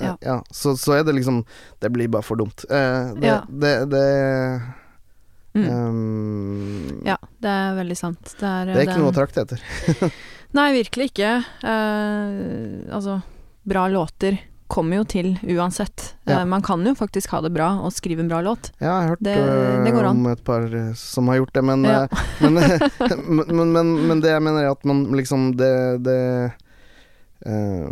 [0.00, 0.16] Ja.
[0.22, 1.44] Ja, så, så er det liksom
[1.80, 2.64] Det blir bare for dumt.
[2.70, 3.40] Eh, det, Ja.
[3.48, 4.62] det, det
[5.56, 5.70] Mm.
[5.72, 8.34] um, Ja, det er veldig sant.
[8.38, 9.60] Det er, Det er ikke noe å trakte etter.
[10.56, 11.30] Nei, virkelig ikke.
[11.68, 13.20] Eh, altså,
[13.68, 14.38] bra låter
[14.72, 16.14] kommer jo til uansett.
[16.26, 16.40] Ja.
[16.40, 18.72] Eh, man kan jo faktisk ha det bra og skrive en bra låt.
[18.80, 20.66] Ja, jeg har hørt Det- øh, det om et par
[20.96, 22.06] som har gjort det, men, Ja.
[22.40, 22.54] men,
[23.28, 26.52] men, men, men, men det jeg mener er at man liksom Det, det
[27.46, 27.86] eh,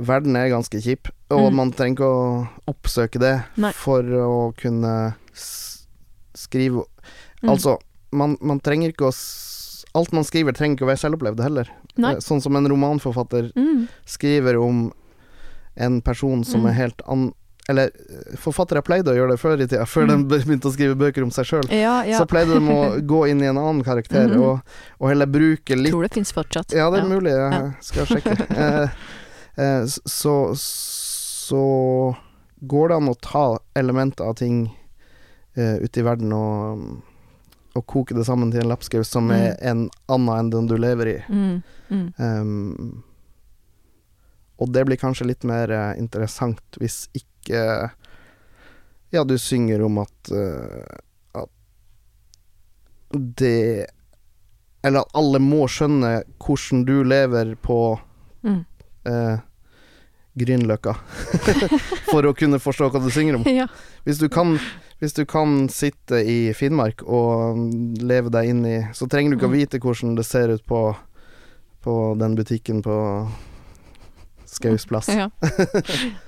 [0.00, 1.56] Verden er ganske kjip, og Mm.
[1.56, 3.72] man trenger ikke å oppsøke det Nei.
[3.72, 5.12] for å kunne
[6.34, 6.84] skrive
[7.42, 7.50] Mm.
[7.52, 7.76] Altså,
[8.12, 9.12] man, man trenger ikke å
[9.96, 11.68] Alt man skriver, trenger ikke å være selvopplevd heller.
[11.98, 12.12] Nei.
[12.14, 13.88] Eh, Sånn som en romanforfatter Mm.
[14.06, 14.92] skriver om
[15.76, 16.68] en person som Mm.
[16.70, 17.32] er helt an...
[17.68, 20.28] Eller eh, forfattere pleide å gjøre det før i tida, før Mm.
[20.28, 21.66] de begynte å skrive bøker om seg sjøl.
[21.70, 22.18] Ja, ja.
[22.20, 24.40] Så pleide de å gå inn i en annen karakter Mhm.
[24.40, 24.60] og,
[25.00, 26.72] og heller bruke litt Tror det fins fortsatt.
[26.72, 27.72] Ja, det er mulig, jeg Ja.
[27.80, 28.36] skal sjekke.
[28.56, 28.88] eh,
[29.58, 32.16] eh, så, så
[32.66, 34.70] går det an å ta elementer av ting
[35.56, 37.02] eh, ute i verden og,
[37.76, 39.34] og koke det sammen til en lapskaus som Mm.
[39.36, 41.16] er en annen enn den du lever i.
[41.28, 41.62] Mm.
[41.90, 42.06] Mm.
[42.18, 43.02] Um,
[44.58, 47.90] og det blir kanskje litt mer uh, interessant hvis ikke
[49.12, 50.96] Ja, du synger om at uh,
[51.36, 51.50] At
[53.38, 53.86] det
[54.82, 57.98] Eller at alle må skjønne hvordan du lever på
[58.46, 58.60] Mm.
[59.06, 59.38] eh,
[60.38, 60.92] Grünerløkka
[62.12, 63.46] for å kunne forstå hva du synger om.
[63.60, 63.64] Ja.
[64.04, 64.52] Hvis du kan
[64.98, 67.58] hvis du kan sitte i Finnmark og
[68.00, 69.58] leve deg inn i Så trenger du ikke å Mm.
[69.60, 70.96] vite hvordan det ser ut på,
[71.84, 72.96] på den butikken på
[74.46, 75.08] Skaus plass.
[75.12, 75.30] ja.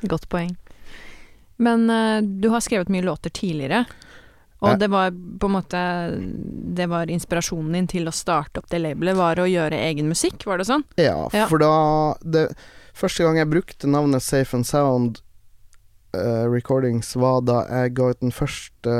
[0.02, 0.56] Godt poeng.
[1.56, 3.84] Men uh, du har skrevet mye låter tidligere.
[4.60, 4.76] Og Ja.
[4.76, 5.80] det var på en måte
[6.74, 10.44] Det var inspirasjonen din til å starte opp det labelet, var å gjøre egen musikk,
[10.46, 10.82] var det sånn?
[10.96, 11.46] Ja, Ja.
[11.46, 12.48] for da det,
[12.92, 15.20] Første gang jeg brukte navnet Safe and Sound
[16.16, 18.94] eh, Recordings, var da jeg ga ut den første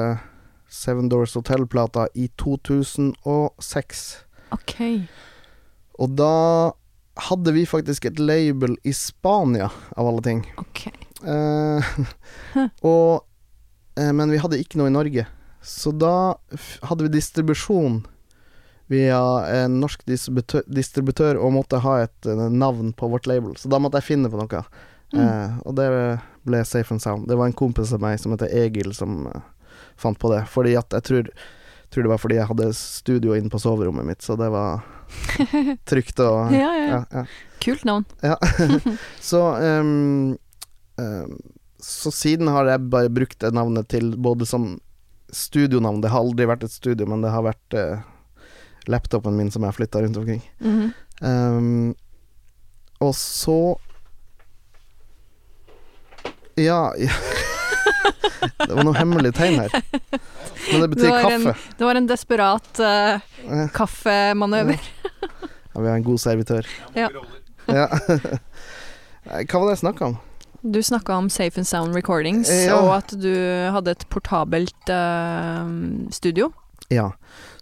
[0.69, 4.05] Seven Doors Hotel-plata i 2006.
[4.53, 4.75] Ok.
[5.99, 6.35] Og da
[7.29, 10.45] hadde vi faktisk et label i Spania, av alle ting.
[10.61, 10.87] Ok.
[11.25, 11.83] Uh,
[12.87, 13.25] og
[13.99, 15.27] uh, Men vi hadde ikke noe i Norge.
[15.65, 16.37] Så da
[16.87, 18.05] hadde vi distribusjon
[18.89, 19.19] via
[19.53, 23.57] en norsk distributør, distributør og måtte ha et uh, navn på vårt label.
[23.59, 24.63] Så da måtte jeg finne på noe.
[25.09, 25.63] Mm.
[25.65, 25.87] Og det
[26.49, 27.29] ble Safe and Sound.
[27.29, 29.41] Det var en kompis av meg som heter Egil som uh,
[30.01, 30.45] fant på det.
[30.51, 31.31] Fordi at jeg tror,
[31.93, 34.83] tror det var fordi jeg hadde studio inne på soverommet mitt, så det var
[35.91, 36.89] trygt og Ja, ja.
[36.89, 37.25] ja, ja.
[37.65, 38.05] Kult navn.
[39.31, 40.37] Så um,
[40.97, 41.39] um,
[41.83, 44.77] Så siden har jeg bare brukt det navnet til både som
[45.33, 48.05] studionavn Det har aldri vært et studio, men det har vært uh,
[48.89, 50.41] laptopen min som jeg har flytta rundt omkring.
[50.61, 50.93] Mm -hmm.
[51.21, 51.95] um,
[52.99, 53.79] og så
[56.59, 57.13] Ja, ja.
[58.69, 59.73] Det var noe hemmelig tegn her.
[60.71, 61.35] Men det betyr Det kaffe.
[61.35, 61.75] en-.
[61.79, 64.81] Det var en desperat eh, Eh, kaffemanøver.
[65.23, 66.67] Ja, vi har en god servitør.
[66.95, 67.09] Ja.
[67.71, 67.87] Ja.
[69.29, 70.17] Hva var det jeg snakka om?
[70.63, 72.77] Du snakka om Safe and Sound Recordings, Ja.
[72.83, 73.31] og at du
[73.73, 75.69] hadde et portabelt uh,
[76.11, 76.51] studio.
[76.91, 77.11] Ja.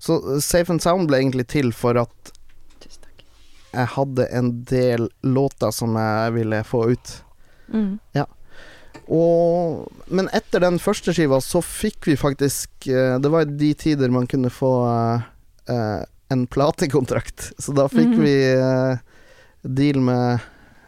[0.01, 2.33] Så uh, Safe and Sound ble egentlig til for at
[2.81, 3.25] Tusen takk.
[3.75, 7.15] jeg hadde en del låter som jeg ville få ut.
[7.69, 7.99] Mm.
[9.09, 13.71] Og, men etter den første skiva så fikk vi faktisk eh, Det var i de
[13.79, 15.27] tider man kunne få eh,
[15.75, 16.03] eh,
[16.35, 17.53] en platekontrakt.
[17.59, 18.23] Så da fikk Mhm.
[18.25, 18.99] vi eh,
[19.63, 20.41] deal med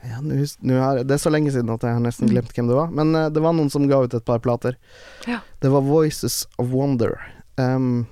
[0.09, 2.33] ja, nu, nu er, Det er så lenge siden at jeg har nesten Mhm.
[2.35, 2.91] glemt hvem det var.
[2.91, 4.77] Men eh, det var noen som ga ut et par plater.
[5.27, 5.41] Ja.
[5.61, 7.17] Det var Voices of Wonder.
[7.59, 8.07] Um,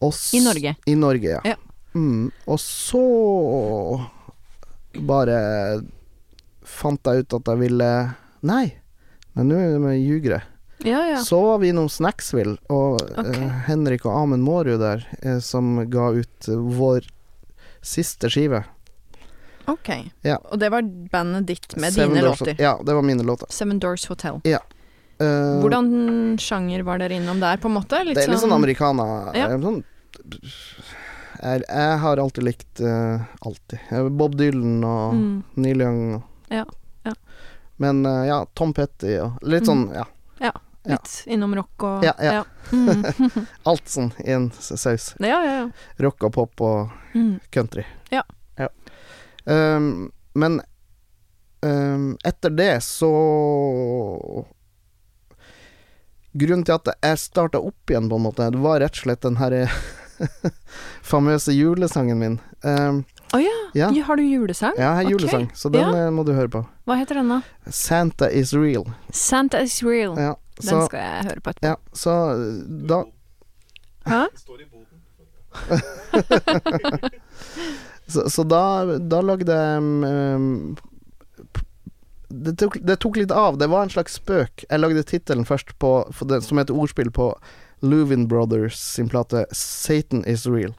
[0.00, 0.76] oss, I Norge.
[0.86, 1.40] I Norge, ja.
[1.44, 1.56] Ja.
[1.94, 3.00] Mm, og så
[5.06, 5.80] bare
[6.66, 7.88] fant jeg ut at jeg ville
[8.42, 8.74] Nei,
[9.34, 10.42] men nå er vi ljugere.
[10.84, 11.16] Ja, ja.
[11.20, 13.34] Så var vi innom Snacksville, og okay.
[13.36, 17.04] eh, Henrik og Amund Mårud der, eh, som ga ut eh, vår
[17.84, 18.62] siste skive.
[19.68, 19.88] Ok.
[20.24, 20.38] Ja.
[20.50, 22.56] Og det var bandet ditt med Seven dine Doors- låter.
[22.60, 23.46] Ja, det var mine låter.
[23.52, 24.40] Seven Doors Hotel.
[24.44, 28.00] Eh, Hvordan sjanger var dere innom der, på en måte?
[28.08, 29.04] det er litt sånn americana
[29.36, 29.50] Ja.
[29.52, 29.82] eh, sånn,
[31.42, 33.78] jeg, jeg har alltid likt uh, Alltid.
[34.16, 35.42] Bob Dylan og Mm.
[35.56, 36.14] Neil Young.
[36.14, 36.64] og- Ja, ja.
[37.80, 40.04] Men eh, ja, Tom Petty og litt sånn, ja.
[40.44, 40.50] ja.
[40.88, 42.42] Litt innom rock og Ja, ja.
[42.72, 43.04] Mm.
[43.68, 45.10] Alt sånn i en saus.
[45.20, 45.64] ja, ja, ja.
[46.04, 47.40] Rock og pop og Mm.
[47.50, 47.82] country.
[48.14, 48.22] Ja.
[49.50, 50.60] Um, men
[51.66, 53.08] um, etter det så
[56.32, 59.24] Grunnen til at jeg starta opp igjen, på en måte, det var rett og slett
[59.26, 59.64] den herre
[61.10, 62.36] famøse julesangen min.
[62.62, 63.56] Um, Å oh, Ja.
[63.74, 64.02] ja.
[64.04, 64.74] Har du julesang?
[64.76, 66.06] jeg har julesang, så den Ja.
[66.06, 66.66] eh, må du høre på.
[66.86, 67.42] Hva heter den da?
[67.70, 68.86] Santa is real.
[69.12, 70.16] Santa is real.
[70.18, 71.66] Ja, Den skal jeg høre på etterpå.
[71.66, 72.34] ja, så
[72.86, 73.04] da
[74.06, 74.26] Hæ?
[78.10, 80.76] Så, så da, da lagde jeg um,
[82.28, 83.58] det, tok, det tok litt av.
[83.58, 84.64] Det var en slags spøk.
[84.66, 87.32] Jeg lagde tittelen først på, for det, som heter ordspill på
[87.86, 90.74] Louvin Brothers sin plate 'Satan Is Real'.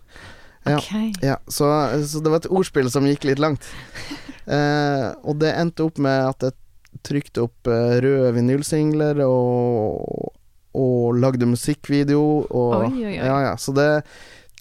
[0.68, 0.78] Ja.
[0.78, 0.92] Ok.
[1.26, 1.68] Ja, så,
[2.08, 3.66] så det var et ordspill som gikk litt langt.
[4.52, 10.32] Eh, og det endte opp med at jeg trykte opp eh, røde vinylsingler og,
[10.76, 13.14] og lagde musikkvideo og Oi, oi, oi.
[13.22, 13.52] Ja, ja.
[13.62, 13.86] Så det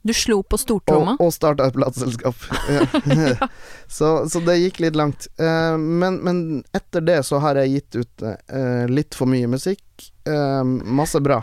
[0.05, 1.17] Du slo på stortromma?
[1.17, 2.45] og, og starta et plateselskap.
[2.77, 3.49] Ja.
[3.99, 5.27] så, så det gikk litt langt.
[5.41, 6.45] Eh, men, men
[6.77, 10.11] etter det så har jeg gitt ut eh, litt for mye musikk.
[10.29, 10.63] Eh,
[11.01, 11.41] masse bra.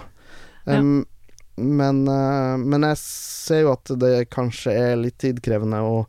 [0.70, 0.80] Ja.
[1.58, 6.06] Men, eh, men jeg ser jo at det kanskje er litt tidkrevende å,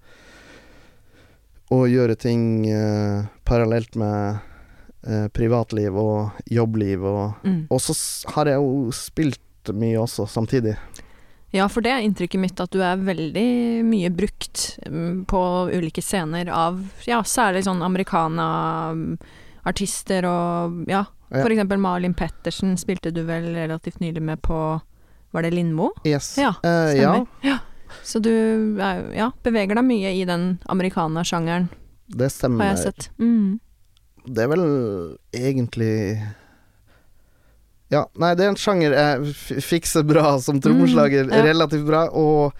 [1.72, 4.36] å gjøre ting eh, parallelt med
[5.08, 7.04] eh, privatliv og jobbliv.
[7.08, 7.62] Og, Mm.
[7.70, 7.94] og så
[8.34, 9.40] har jeg jo spilt
[9.72, 10.76] mye også samtidig.
[11.52, 15.40] Ja, for det er inntrykket mitt at du er veldig mye brukt mm, på
[15.72, 16.76] ulike scener av
[17.08, 21.42] ja, særlig sånn americana-artister og ja, Ja.
[21.42, 24.56] for eksempel Malin Pettersen spilte du vel relativt nylig med på
[25.32, 25.90] Var det Lindmo?
[26.08, 26.36] Yes.
[26.40, 27.12] Ja, Eh, ja.
[27.14, 27.26] Stemmer.
[27.42, 27.58] Ja.
[28.04, 28.30] Så du
[28.80, 31.68] er, ja, beveger deg mye i den americana-sjangeren,
[32.08, 32.64] Det stemmer.
[32.64, 33.10] har jeg sett.
[33.18, 33.60] Mm.
[34.28, 34.64] Det er vel
[35.32, 36.20] egentlig
[37.90, 41.24] Ja, nei, det er en sjanger jeg fikser bra som trommeslager.
[41.24, 41.44] Mm, ja.
[41.46, 42.02] Relativt bra.
[42.12, 42.52] Og,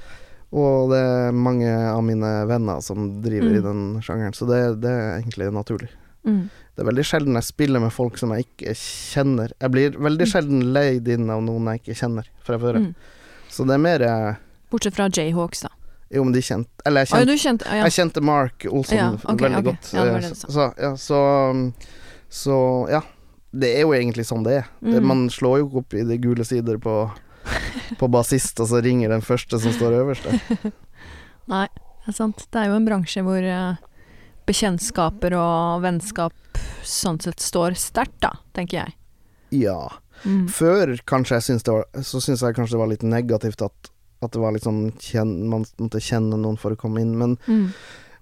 [0.57, 3.67] og det er mange av mine venner som driver i Mm.
[3.67, 5.91] den sjangeren, så det, det er egentlig naturlig.
[6.79, 9.51] Det er veldig sjelden jeg spiller med folk som jeg ikke kjenner.
[9.59, 10.31] Jeg blir veldig Mm.
[10.31, 12.79] sjelden leid inn av noen jeg ikke kjenner fra før.
[12.79, 12.95] Mm.
[13.51, 14.37] Så det er mer eh,
[14.71, 15.73] Bortsett fra Jayhawks, da.
[16.15, 17.85] Jo, men de kjente Eller jeg Å, ja, kjente ah, ja.
[17.89, 19.73] Jeg kjente Mark Olsson Ja, okay, veldig okay.
[19.73, 19.89] godt.
[19.93, 20.37] Ja, det eh, det.
[20.55, 21.19] Så, ja, så,
[22.31, 22.59] så
[22.93, 23.03] ja.
[23.51, 24.67] Det er jo egentlig sånn det er.
[24.85, 25.07] Det, Mm.
[25.09, 26.95] man slår jo opp i de gule sider på,
[27.99, 30.73] på bassist, og så ringer den første som står øverst der.
[31.53, 31.67] Nei,
[32.05, 32.47] Det er sant.
[32.53, 33.77] Det er jo en bransje hvor eh,
[34.49, 36.33] bekjentskaper og vennskap
[36.85, 38.95] sånn sett står sterkt, da, tenker jeg.
[39.65, 39.79] Ja.
[40.25, 40.49] Mm.
[40.51, 43.91] Før kanskje jeg syns det var Så syns jeg kanskje det var litt negativt at,
[44.21, 47.37] at det var litt sånn kjen, Man måtte kjenne noen for å komme inn, men,
[47.47, 47.69] Mm.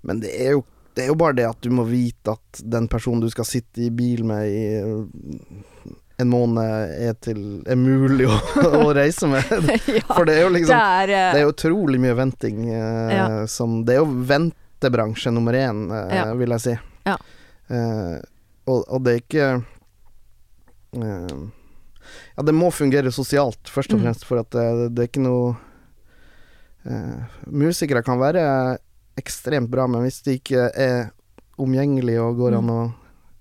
[0.02, 0.64] men det er jo
[0.96, 3.82] det er jo bare det at du må vite at den personen du skal sitte
[3.84, 4.62] i bil med i
[6.18, 6.64] en måned,
[6.96, 8.36] er, til, er mulig å,
[8.86, 9.44] å reise med.
[9.98, 12.62] ja, For det er jo liksom eh, Det er jo utrolig mye venting.
[12.72, 13.26] Eh, Ja.
[13.46, 16.30] som, det er jo ventebransje nummer én, eh, Ja.
[16.40, 16.76] vil jeg si.
[17.04, 17.18] Ja.
[17.68, 18.16] Eh,
[18.66, 19.48] og, og det er ikke
[20.96, 21.46] uh,
[22.36, 24.04] Ja, det må fungere sosialt, først og Mm.
[24.04, 25.56] fremst, for at det, det er ikke noe
[26.86, 28.78] uh, Musikere kan være
[29.18, 31.10] ekstremt bra, men hvis de ikke er
[31.58, 32.80] omgjengelige og går an å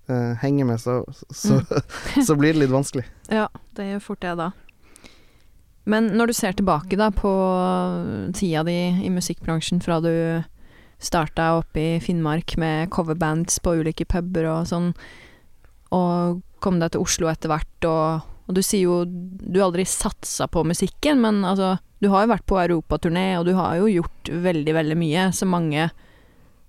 [0.08, 1.60] uh, henge med, så, så,
[2.26, 3.04] så blir det litt vanskelig.
[3.30, 4.50] Ja, det gjør fort det, da.
[5.86, 7.30] Men når du ser tilbake da på
[8.34, 8.74] tida di
[9.06, 10.10] i musikkbransjen fra du
[11.02, 14.92] starta oppe i Finnmark med coverbands på ulike puber og sånn,
[15.94, 20.48] og kom deg til Oslo etter hvert, og, og du sier jo du aldri satsa
[20.50, 24.32] på musikken, men altså, du har jo vært på europaturné, og du har jo gjort
[24.48, 25.88] veldig, veldig mye som mange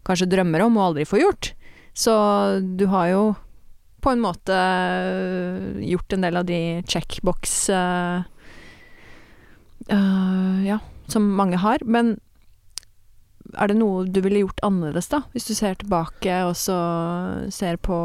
[0.08, 1.52] kanskje drømmer om og aldri får gjort.
[1.98, 2.14] Så
[2.78, 3.24] du har jo
[4.06, 8.22] på en måte øh, gjort en del av de checkbox uh,
[9.90, 10.78] uh, Ja,
[11.12, 11.82] som mange har.
[11.84, 12.20] Men
[13.54, 15.22] er det noe du ville gjort annerledes, da?
[15.34, 16.78] Hvis du ser tilbake og så
[17.54, 17.98] ser på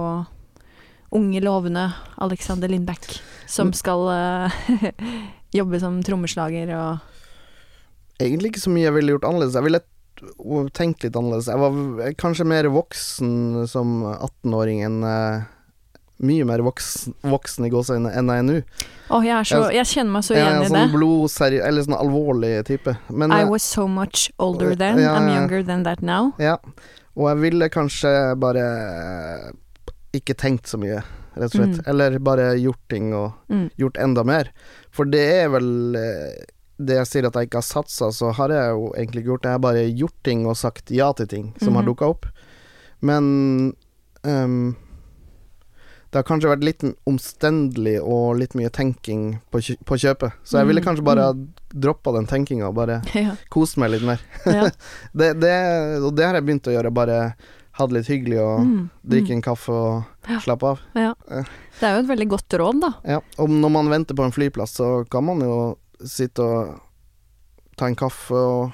[1.12, 1.90] unge, lovende
[2.24, 3.08] Alexander Lindbæk,
[3.50, 4.60] som skal uh,
[5.58, 7.08] jobbe som trommeslager og
[8.22, 9.56] Egentlig ikke så mye jeg ville gjort annerledes.
[9.56, 9.80] Jeg ville
[10.76, 11.48] tenkt litt annerledes.
[11.50, 15.48] Jeg var kanskje mer voksen som 18-åring enn eh,
[16.20, 18.56] Mye mer voksen, voksen i gåseøynene enn jeg er nå.
[19.10, 20.92] Oh, jeg er så Jeg kjenner meg så Jeg er igjen en i sånn det.
[20.94, 21.58] blodseri...
[21.60, 22.96] Eller sånn alvorlig type.
[23.10, 24.98] Men I eh, was so much older then.
[24.98, 26.32] Ja, I'm younger than that now.
[26.38, 26.58] Ja.
[27.16, 28.62] Og jeg ville kanskje bare
[30.14, 31.02] ikke tenkt så mye,
[31.36, 31.78] rett og slett.
[31.80, 31.84] Mm.
[31.92, 33.70] Eller bare gjort ting og Mm.
[33.78, 34.50] gjort enda mer.
[34.90, 36.44] For det er vel eh,
[36.78, 39.42] det jeg sier at jeg ikke har satsa, så har jeg jo egentlig ikke gjort
[39.42, 39.48] det.
[39.48, 41.88] Jeg har bare gjort ting og sagt ja til ting som har Mhm.
[41.92, 42.26] dukka opp.
[43.00, 43.74] Men
[44.24, 44.76] ehm,
[46.12, 50.34] det har kanskje vært litt omstendelig og litt mye tenking på, kjø på kjøpet.
[50.44, 51.32] Så jeg ville Mm, kanskje bare ha
[51.72, 53.32] droppa den tenkinga og bare Ja.
[53.48, 54.20] kost meg litt mer.
[54.44, 54.68] ja.
[55.16, 55.54] Det, det,
[56.04, 56.92] og det har jeg begynt å gjøre.
[56.92, 57.16] Bare
[57.78, 59.36] ha det litt hyggelig og Mm, drikke mm.
[59.38, 60.38] en kaffe og Ja.
[60.44, 60.84] slappe av.
[60.94, 61.14] Ja.
[61.80, 62.92] Det er jo et veldig godt råd, da.
[63.08, 66.76] Ja, og når man venter på en flyplass, så kan man jo sitte og
[67.80, 68.72] ta en kaffe og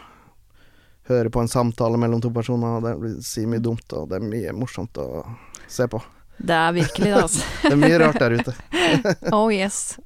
[1.09, 4.19] høre på en samtale mellom to personer, og det blir si mye dumt, og det
[4.19, 5.23] er mye morsomt å
[5.71, 6.03] se på.
[6.39, 7.47] Det er virkelig det, altså.
[7.63, 8.57] Det er mye rart der ute.
[9.37, 9.99] Oh yes.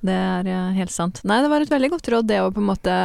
[0.00, 1.20] Det er eh, helt sant.
[1.28, 2.96] Nei, det var et veldig godt råd, det å på en måte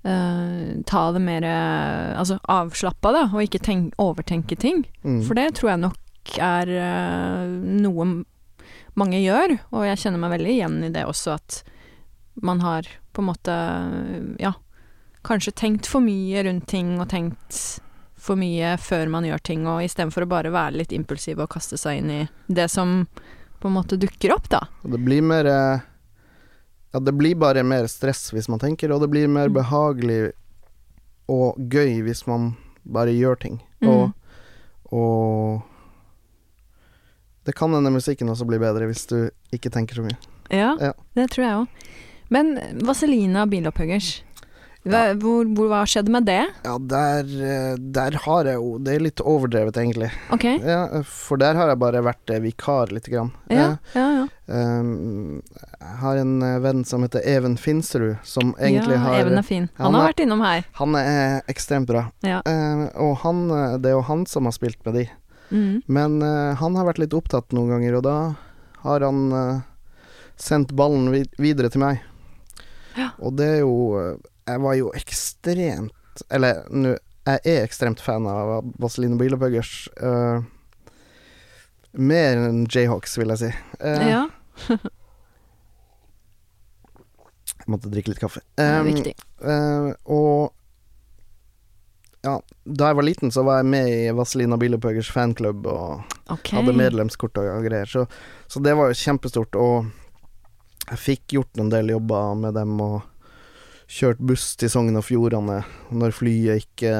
[0.00, 4.86] Uh, ta det mer uh, altså avslappa, da, og ikke tenk, overtenke ting.
[5.04, 5.18] Mm.
[5.26, 7.44] For det tror jeg nok er uh,
[7.84, 8.06] noe
[8.96, 11.60] mange gjør, og jeg kjenner meg veldig igjen i det også, at
[12.40, 13.58] man har på en måte,
[14.40, 14.54] ja,
[15.26, 17.60] kanskje tenkt for mye rundt ting, og tenkt
[18.30, 21.76] for mye før man gjør ting, og istedenfor å bare være litt impulsiv og kaste
[21.80, 23.04] seg inn i det som
[23.60, 24.62] på en måte dukker opp, da.
[24.86, 25.80] Det blir mer eh,
[26.94, 29.54] Ja, det blir bare mer stress hvis man tenker, og det blir mer Mm.
[29.60, 30.32] behagelig
[31.30, 33.60] og gøy hvis man bare gjør ting.
[33.82, 33.88] Mm.
[33.88, 34.12] Og,
[34.90, 35.62] og
[37.46, 40.18] det kan hende musikken også blir bedre hvis du ikke tenker så mye.
[40.50, 40.92] Ja, Ja.
[41.14, 41.68] det tror jeg òg.
[42.30, 44.22] Men Vaselina Bilopphøggers,
[44.88, 46.40] hva, hvor, hva skjedde med det?
[46.64, 50.08] Ja, der, eh, der har jeg jo Det er litt overdrevet, egentlig.
[50.32, 50.60] Okay.
[50.64, 53.34] Ja, for der har jeg bare vært eh, vikar lite grann.
[53.52, 54.26] ja, ja, ja.
[54.50, 55.42] Um,
[55.78, 59.46] jeg har en eh, venn som heter Even Finsterud, som egentlig ja, har Even er
[59.46, 59.68] fin.
[59.76, 60.64] Han, han har vært innom her.
[60.80, 62.08] Han er ekstremt bra.
[62.26, 62.40] Ja.
[62.48, 65.06] Uh, og han, eh, det er jo han som har spilt med de.
[65.54, 65.82] Mm.
[65.86, 68.16] Men uh, han har vært litt opptatt noen ganger, og da
[68.82, 69.62] har han uh,
[70.40, 72.02] sendt ballen vid videre til meg.
[72.98, 73.12] Ja.
[73.22, 76.94] Og det er jo eh, Jeg var jo ekstremt Eller nå
[77.28, 79.88] Jeg er ekstremt fan av Vaseline Bilopphøggers.
[80.00, 80.40] Uh,
[81.92, 83.50] mer enn Jayhawks, vil jeg si.
[83.82, 84.22] Uh, ja,
[87.60, 88.40] Jeg måtte drikke litt kaffe.
[88.56, 89.12] det er Um, viktig.
[89.44, 90.56] Eh, og
[92.24, 92.34] ja,
[92.64, 96.58] da jeg var liten, så var jeg med i Vazelina Bilopphøggers fanklubb og okay.
[96.58, 98.04] hadde medlemskort og greier, så,
[98.48, 99.56] så det var jo kjempestort.
[99.56, 99.88] Og
[100.90, 103.00] jeg fikk gjort en del jobber med dem og
[103.90, 105.60] kjørt buss til Sogn og Fjordane
[105.90, 106.94] når flyet ikke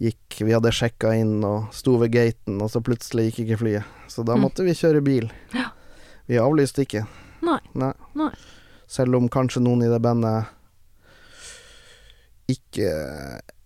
[0.00, 0.38] gikk.
[0.46, 3.84] Vi hadde sjekka inn og sto ved gaten, og så plutselig gikk ikke flyet.
[4.10, 4.42] Så da Mm.
[4.46, 5.30] måtte vi kjøre bil.
[5.54, 5.70] Ja.
[6.28, 7.06] Vi avlyste ikke.
[7.42, 7.58] Nei.
[7.74, 7.92] Nei.
[8.14, 8.30] Nei.
[8.86, 10.46] Selv om kanskje noen i det bandet
[12.48, 12.88] ikke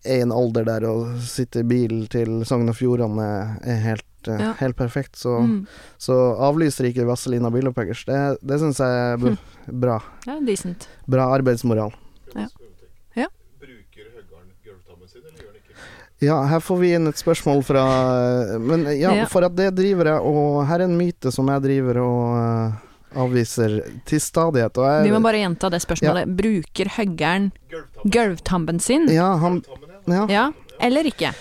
[0.07, 4.05] er i en alder der å sitte i bil til Sogn og Fjordane er helt,
[4.28, 4.53] eh, Ja.
[4.55, 5.16] helt perfekt.
[5.16, 5.66] Så, Mm.
[5.99, 8.05] så avlyser ikke Vazelina Bilopphøggers.
[8.07, 9.38] Det, det syns jeg er
[9.72, 10.01] bra.
[10.26, 10.86] Ja, decent.
[11.07, 11.92] Bra arbeidsmoral.
[12.35, 15.74] Bruker høggaren gulvtammen sin, eller gjør han ikke?
[16.22, 17.85] Ja, her får vi inn et spørsmål fra
[18.59, 19.24] Men ja, Ja.
[19.31, 23.18] for at det driver jeg Og her er en myte som jeg driver og eh,
[23.18, 24.76] avviser til stadighet.
[24.79, 26.29] Og jeg, Vi må bare gjenta det spørsmålet.
[26.39, 27.51] Bruker høggeren
[28.05, 28.79] Gulvtammen.
[28.81, 29.09] sin?
[29.09, 29.62] Ja, han
[30.07, 30.12] ja.
[30.12, 30.26] ja.
[30.29, 30.45] Ja,
[30.81, 31.33] eller ikke?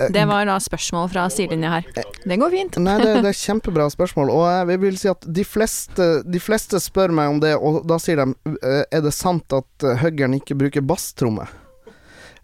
[0.00, 1.86] Eh, Det var da spørsmål fra sidelinja her.
[2.24, 2.78] Det går fint.
[2.82, 4.32] Nei, det, det er kjempebra spørsmål.
[4.34, 7.98] Og jeg vil si at de fleste, de fleste spør meg om det, og da
[8.02, 11.46] sier de eh, Er det sant at huggeren ikke bruker basstromme?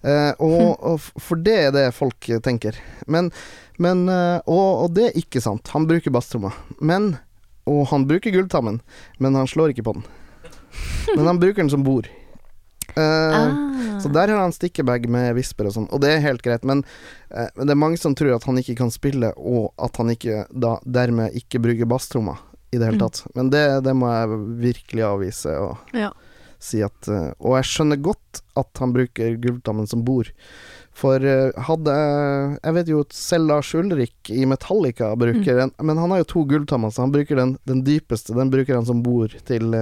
[0.02, 2.78] Eh, og, og for det er det folk eh, tenker.
[3.06, 3.30] Men,
[3.78, 5.68] men eh, og, og det er ikke sant.
[5.76, 6.50] Han bruker basstromma.
[6.80, 7.14] Men
[7.70, 8.80] Og han bruker gulltammen,
[9.22, 10.02] men han slår ikke på den.
[11.14, 12.08] Men han bruker den som bord.
[12.96, 14.00] Eh, Ah.
[14.00, 16.82] så der har han stikkebag med visper og sånn, og det er helt greit, men,
[17.34, 20.08] uh, men det er mange som tror at han ikke kan spille, og at han
[20.10, 22.36] ikke da dermed ikke bruker basstromma
[22.72, 23.04] i det hele Mm.
[23.04, 23.22] tatt.
[23.34, 24.28] Men det, det må jeg
[24.60, 26.10] virkelig avvise og Ja.
[26.58, 30.30] si at uh, Og jeg skjønner godt at han bruker gulvtammen som bord.
[30.92, 35.62] For hadde Jeg vet jo at selv Lars Ulrik i Metallica bruker Mm.
[35.78, 38.34] en Men han har jo to gulltammer, så han bruker den, den dypeste.
[38.34, 39.72] Den bruker han som bord til,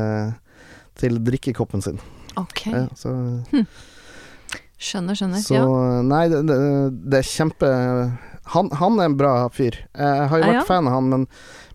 [0.94, 1.98] til drikkekoppen sin.
[2.40, 2.66] Ok.
[2.72, 3.12] Ja, så
[4.80, 5.42] Skjønner, skjønner.
[5.44, 5.64] så ja.
[6.08, 6.56] nei, det, det,
[7.12, 7.68] det er kjempe
[8.50, 9.76] han, han er en bra fyr.
[9.94, 10.62] Jeg har jo vært ja?
[10.66, 11.26] fan av han, men,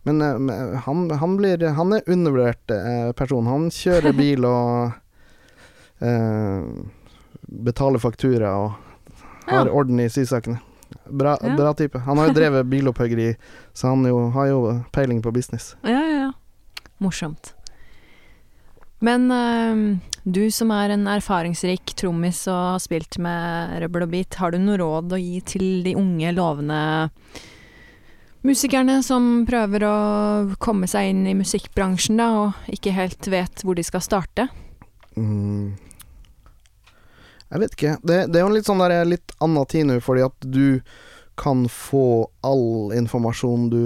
[0.08, 3.46] men eh, men han, han blir Han er undervurdert eh, person.
[3.48, 4.92] Han kjører bil og
[6.04, 6.66] eh,
[7.70, 8.74] betaler faktura og
[9.46, 9.72] har Ja.
[9.72, 10.58] orden i sysakene.
[11.06, 11.56] Bra, Ja.
[11.56, 12.00] bra type.
[12.00, 13.36] Han har jo drevet bilopphøggeri,
[13.74, 14.60] så han jo, har jo
[14.92, 15.76] peiling på business.
[15.86, 16.32] Ja, ja, ja.
[16.98, 17.54] Morsomt.
[19.04, 24.40] Men eh, du som er en erfaringsrik trommis og har spilt med Røbbel og Beat,
[24.40, 26.80] har du noe råd å gi til de unge, lovende
[28.46, 29.96] musikerne som prøver å
[30.62, 34.48] komme seg inn i musikkbransjen, da, og ikke helt vet hvor de skal starte?
[35.18, 35.74] Mm.
[37.50, 37.96] Jeg vet ikke.
[38.04, 40.82] Det, det er jo litt sånn der, litt annen tid nå, fordi at du
[41.40, 43.86] kan få all informasjon du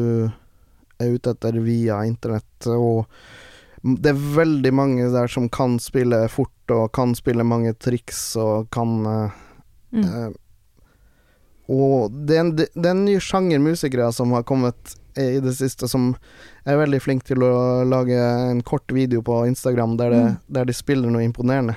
[0.99, 3.07] er ute etter via internett, og
[3.83, 8.69] det er veldig mange der som kan spille fort og kan spille mange triks og
[8.75, 9.29] kan eh,
[9.91, 10.03] Mm.
[10.05, 10.29] eh,
[11.69, 15.53] Og det er, en, det er en ny sjanger musikere som har kommet i det
[15.57, 16.15] siste, som
[16.65, 20.37] er veldig flink til å lage en kort video på Instagram der, det, Mm.
[20.53, 21.75] der de spiller noe imponerende.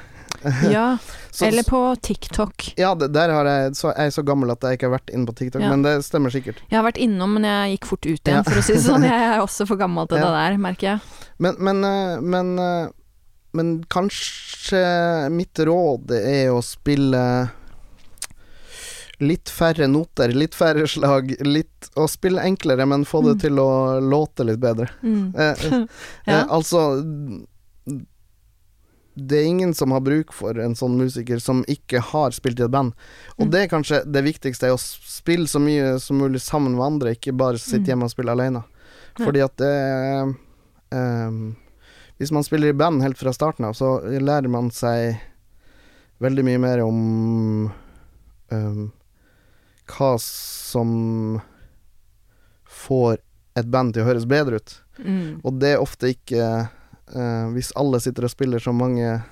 [0.71, 0.97] Ja,
[1.33, 2.73] Så- eller på TikTok.
[2.77, 5.13] Ja, det, der har jeg så, Jeg er så gammel at jeg ikke har vært
[5.15, 5.71] inne på TikTok, Ja.
[5.71, 6.59] men det stemmer sikkert.
[6.71, 8.43] Jeg har vært innom, men jeg gikk fort ut igjen, Ja.
[8.43, 9.03] for å si det sånn.
[9.09, 11.01] Jeg er også for gammel til det der, merker jeg.
[11.39, 12.89] Men, men, eh, men, eh,
[13.55, 17.51] men kanskje mitt råd er å spille
[19.23, 21.69] litt færre noter, litt færre slag, litt
[21.99, 23.41] Å spille enklere, men få det Mm.
[23.41, 24.89] til å låte litt bedre.
[25.03, 25.35] Mm.
[25.37, 25.55] Eh,
[26.27, 26.41] Ja.
[26.41, 27.03] eh, altså
[29.15, 32.65] Det er ingen som har bruk for en sånn musiker som ikke har spilt i
[32.65, 32.95] et band.
[33.39, 33.51] Og Mm.
[33.51, 37.15] det er kanskje det viktigste, er å spille så mye som mulig sammen med andre,
[37.15, 37.87] ikke bare sitte Mm.
[37.91, 38.65] hjemme og spille alene.
[39.19, 39.25] Ja.
[39.27, 40.37] Fordi at det
[40.93, 41.57] um,
[42.19, 45.19] Hvis man spiller i band helt fra starten av, så lærer man seg
[46.21, 47.73] veldig mye mer om
[48.53, 48.93] um,
[49.89, 51.41] hva som
[52.65, 53.19] får
[53.57, 54.77] et band til å høres bedre ut.
[54.99, 55.41] Mm.
[55.45, 56.67] Og det er ofte ikke eh,
[57.53, 59.23] Hvis alle sitter og spiller så mange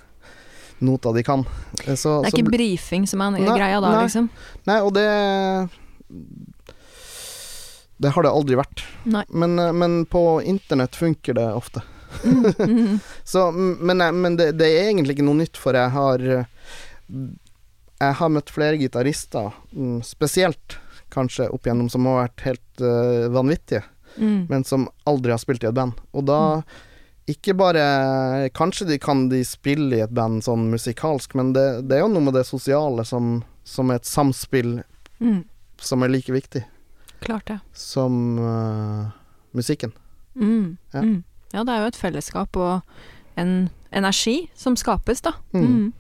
[0.81, 1.43] noter de kan.
[1.87, 4.03] eh, Så, Det er så ikke bl- brifing som er Nei, greia da, nei.
[4.07, 4.31] liksom.
[4.69, 5.07] Nei, og det
[8.01, 8.83] Det har det aldri vært.
[9.05, 11.83] Men, eh, men på internett funker det ofte.
[12.25, 15.93] Mm, mm, Så, men eh, men det, det er egentlig ikke noe nytt, for jeg
[15.95, 16.47] har eh,
[18.01, 20.79] Jeg har møtt flere gitarister, mm, spesielt
[21.13, 23.83] kanskje opp igjennom, som har vært helt uh, vanvittige.
[24.17, 24.47] mm.
[24.49, 25.93] men som aldri har spilt i et band.
[26.15, 26.63] Og da
[27.31, 31.99] ikke bare Kanskje de kan de spille i et band sånn musikalsk, men det, det
[31.99, 34.81] er jo noe med det sosiale som, som er et samspill
[35.21, 35.43] Mm.
[35.77, 36.63] som er like viktig
[37.21, 37.59] Klart det.
[37.77, 39.11] som uh,
[39.53, 39.93] musikken.
[40.35, 40.79] Mm.
[40.95, 41.03] Ja.
[41.05, 41.19] Mm.
[41.53, 42.81] ja, det er jo et fellesskap og
[43.37, 45.35] en energi som skapes, da.
[45.53, 45.67] Mm.
[45.67, 45.93] Mm.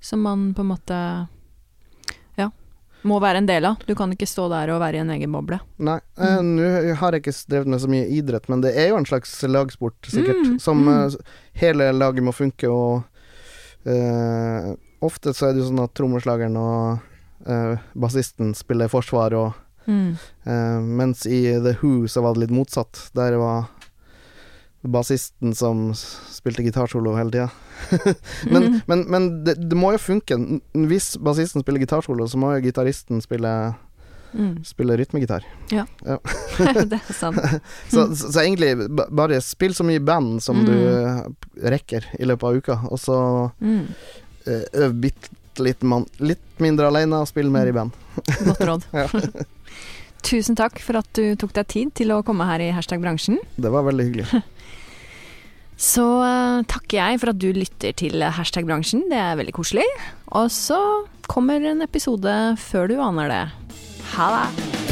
[0.00, 0.98] Som man på en måte
[3.02, 3.76] må være en del av.
[3.86, 5.60] Du kan ikke stå der og være i en egen boble.
[5.78, 8.98] Nei, eh, nå har jeg ikke drevet med så mye idrett, men det er jo
[8.98, 10.90] en slags lagsport, sikkert, Mm, som mm.
[10.96, 13.02] eh, hele laget må funke, og
[13.86, 16.98] eh, ofte så er det jo sånn at trommeslageren og
[17.46, 20.16] eh, bassisten spiller forsvar, og Mm.
[20.44, 23.10] Eh, mens i The Who så var det litt motsatt.
[23.16, 23.70] Der var
[24.82, 27.48] bassisten som spilte gitarsolo hele tida.
[28.52, 28.80] men mm.
[28.86, 30.38] men, men det, det må jo funke.
[30.88, 33.74] Hvis bassisten spiller gitarsolo, så må jo gitaristen spille,
[34.28, 34.58] Mm.
[34.60, 35.40] spille rytmegitar.
[35.72, 35.86] Ja
[36.90, 37.38] det er sant.
[37.88, 41.22] Så, så, så egentlig, bare spill så mye band som du eh,
[41.72, 43.16] rekker i løpet av uka, og så
[43.64, 43.86] Mm.
[44.44, 45.32] eh, øv bitte
[45.64, 45.80] litt,
[46.20, 47.96] litt mindre alene og spill mer i band.
[48.44, 48.84] Godt råd.
[48.92, 49.08] Ja.
[50.26, 53.38] Tusen takk for at du tok deg tid til å komme her i Hashtag bransjen.
[53.56, 54.42] Det var veldig hyggelig.
[55.78, 59.86] Så uh, takker jeg for at du lytter til Hashtag bransjen, det er veldig koselig.
[60.34, 60.80] Og så
[61.30, 63.42] kommer en episode før du aner det.
[64.16, 64.87] Ha det!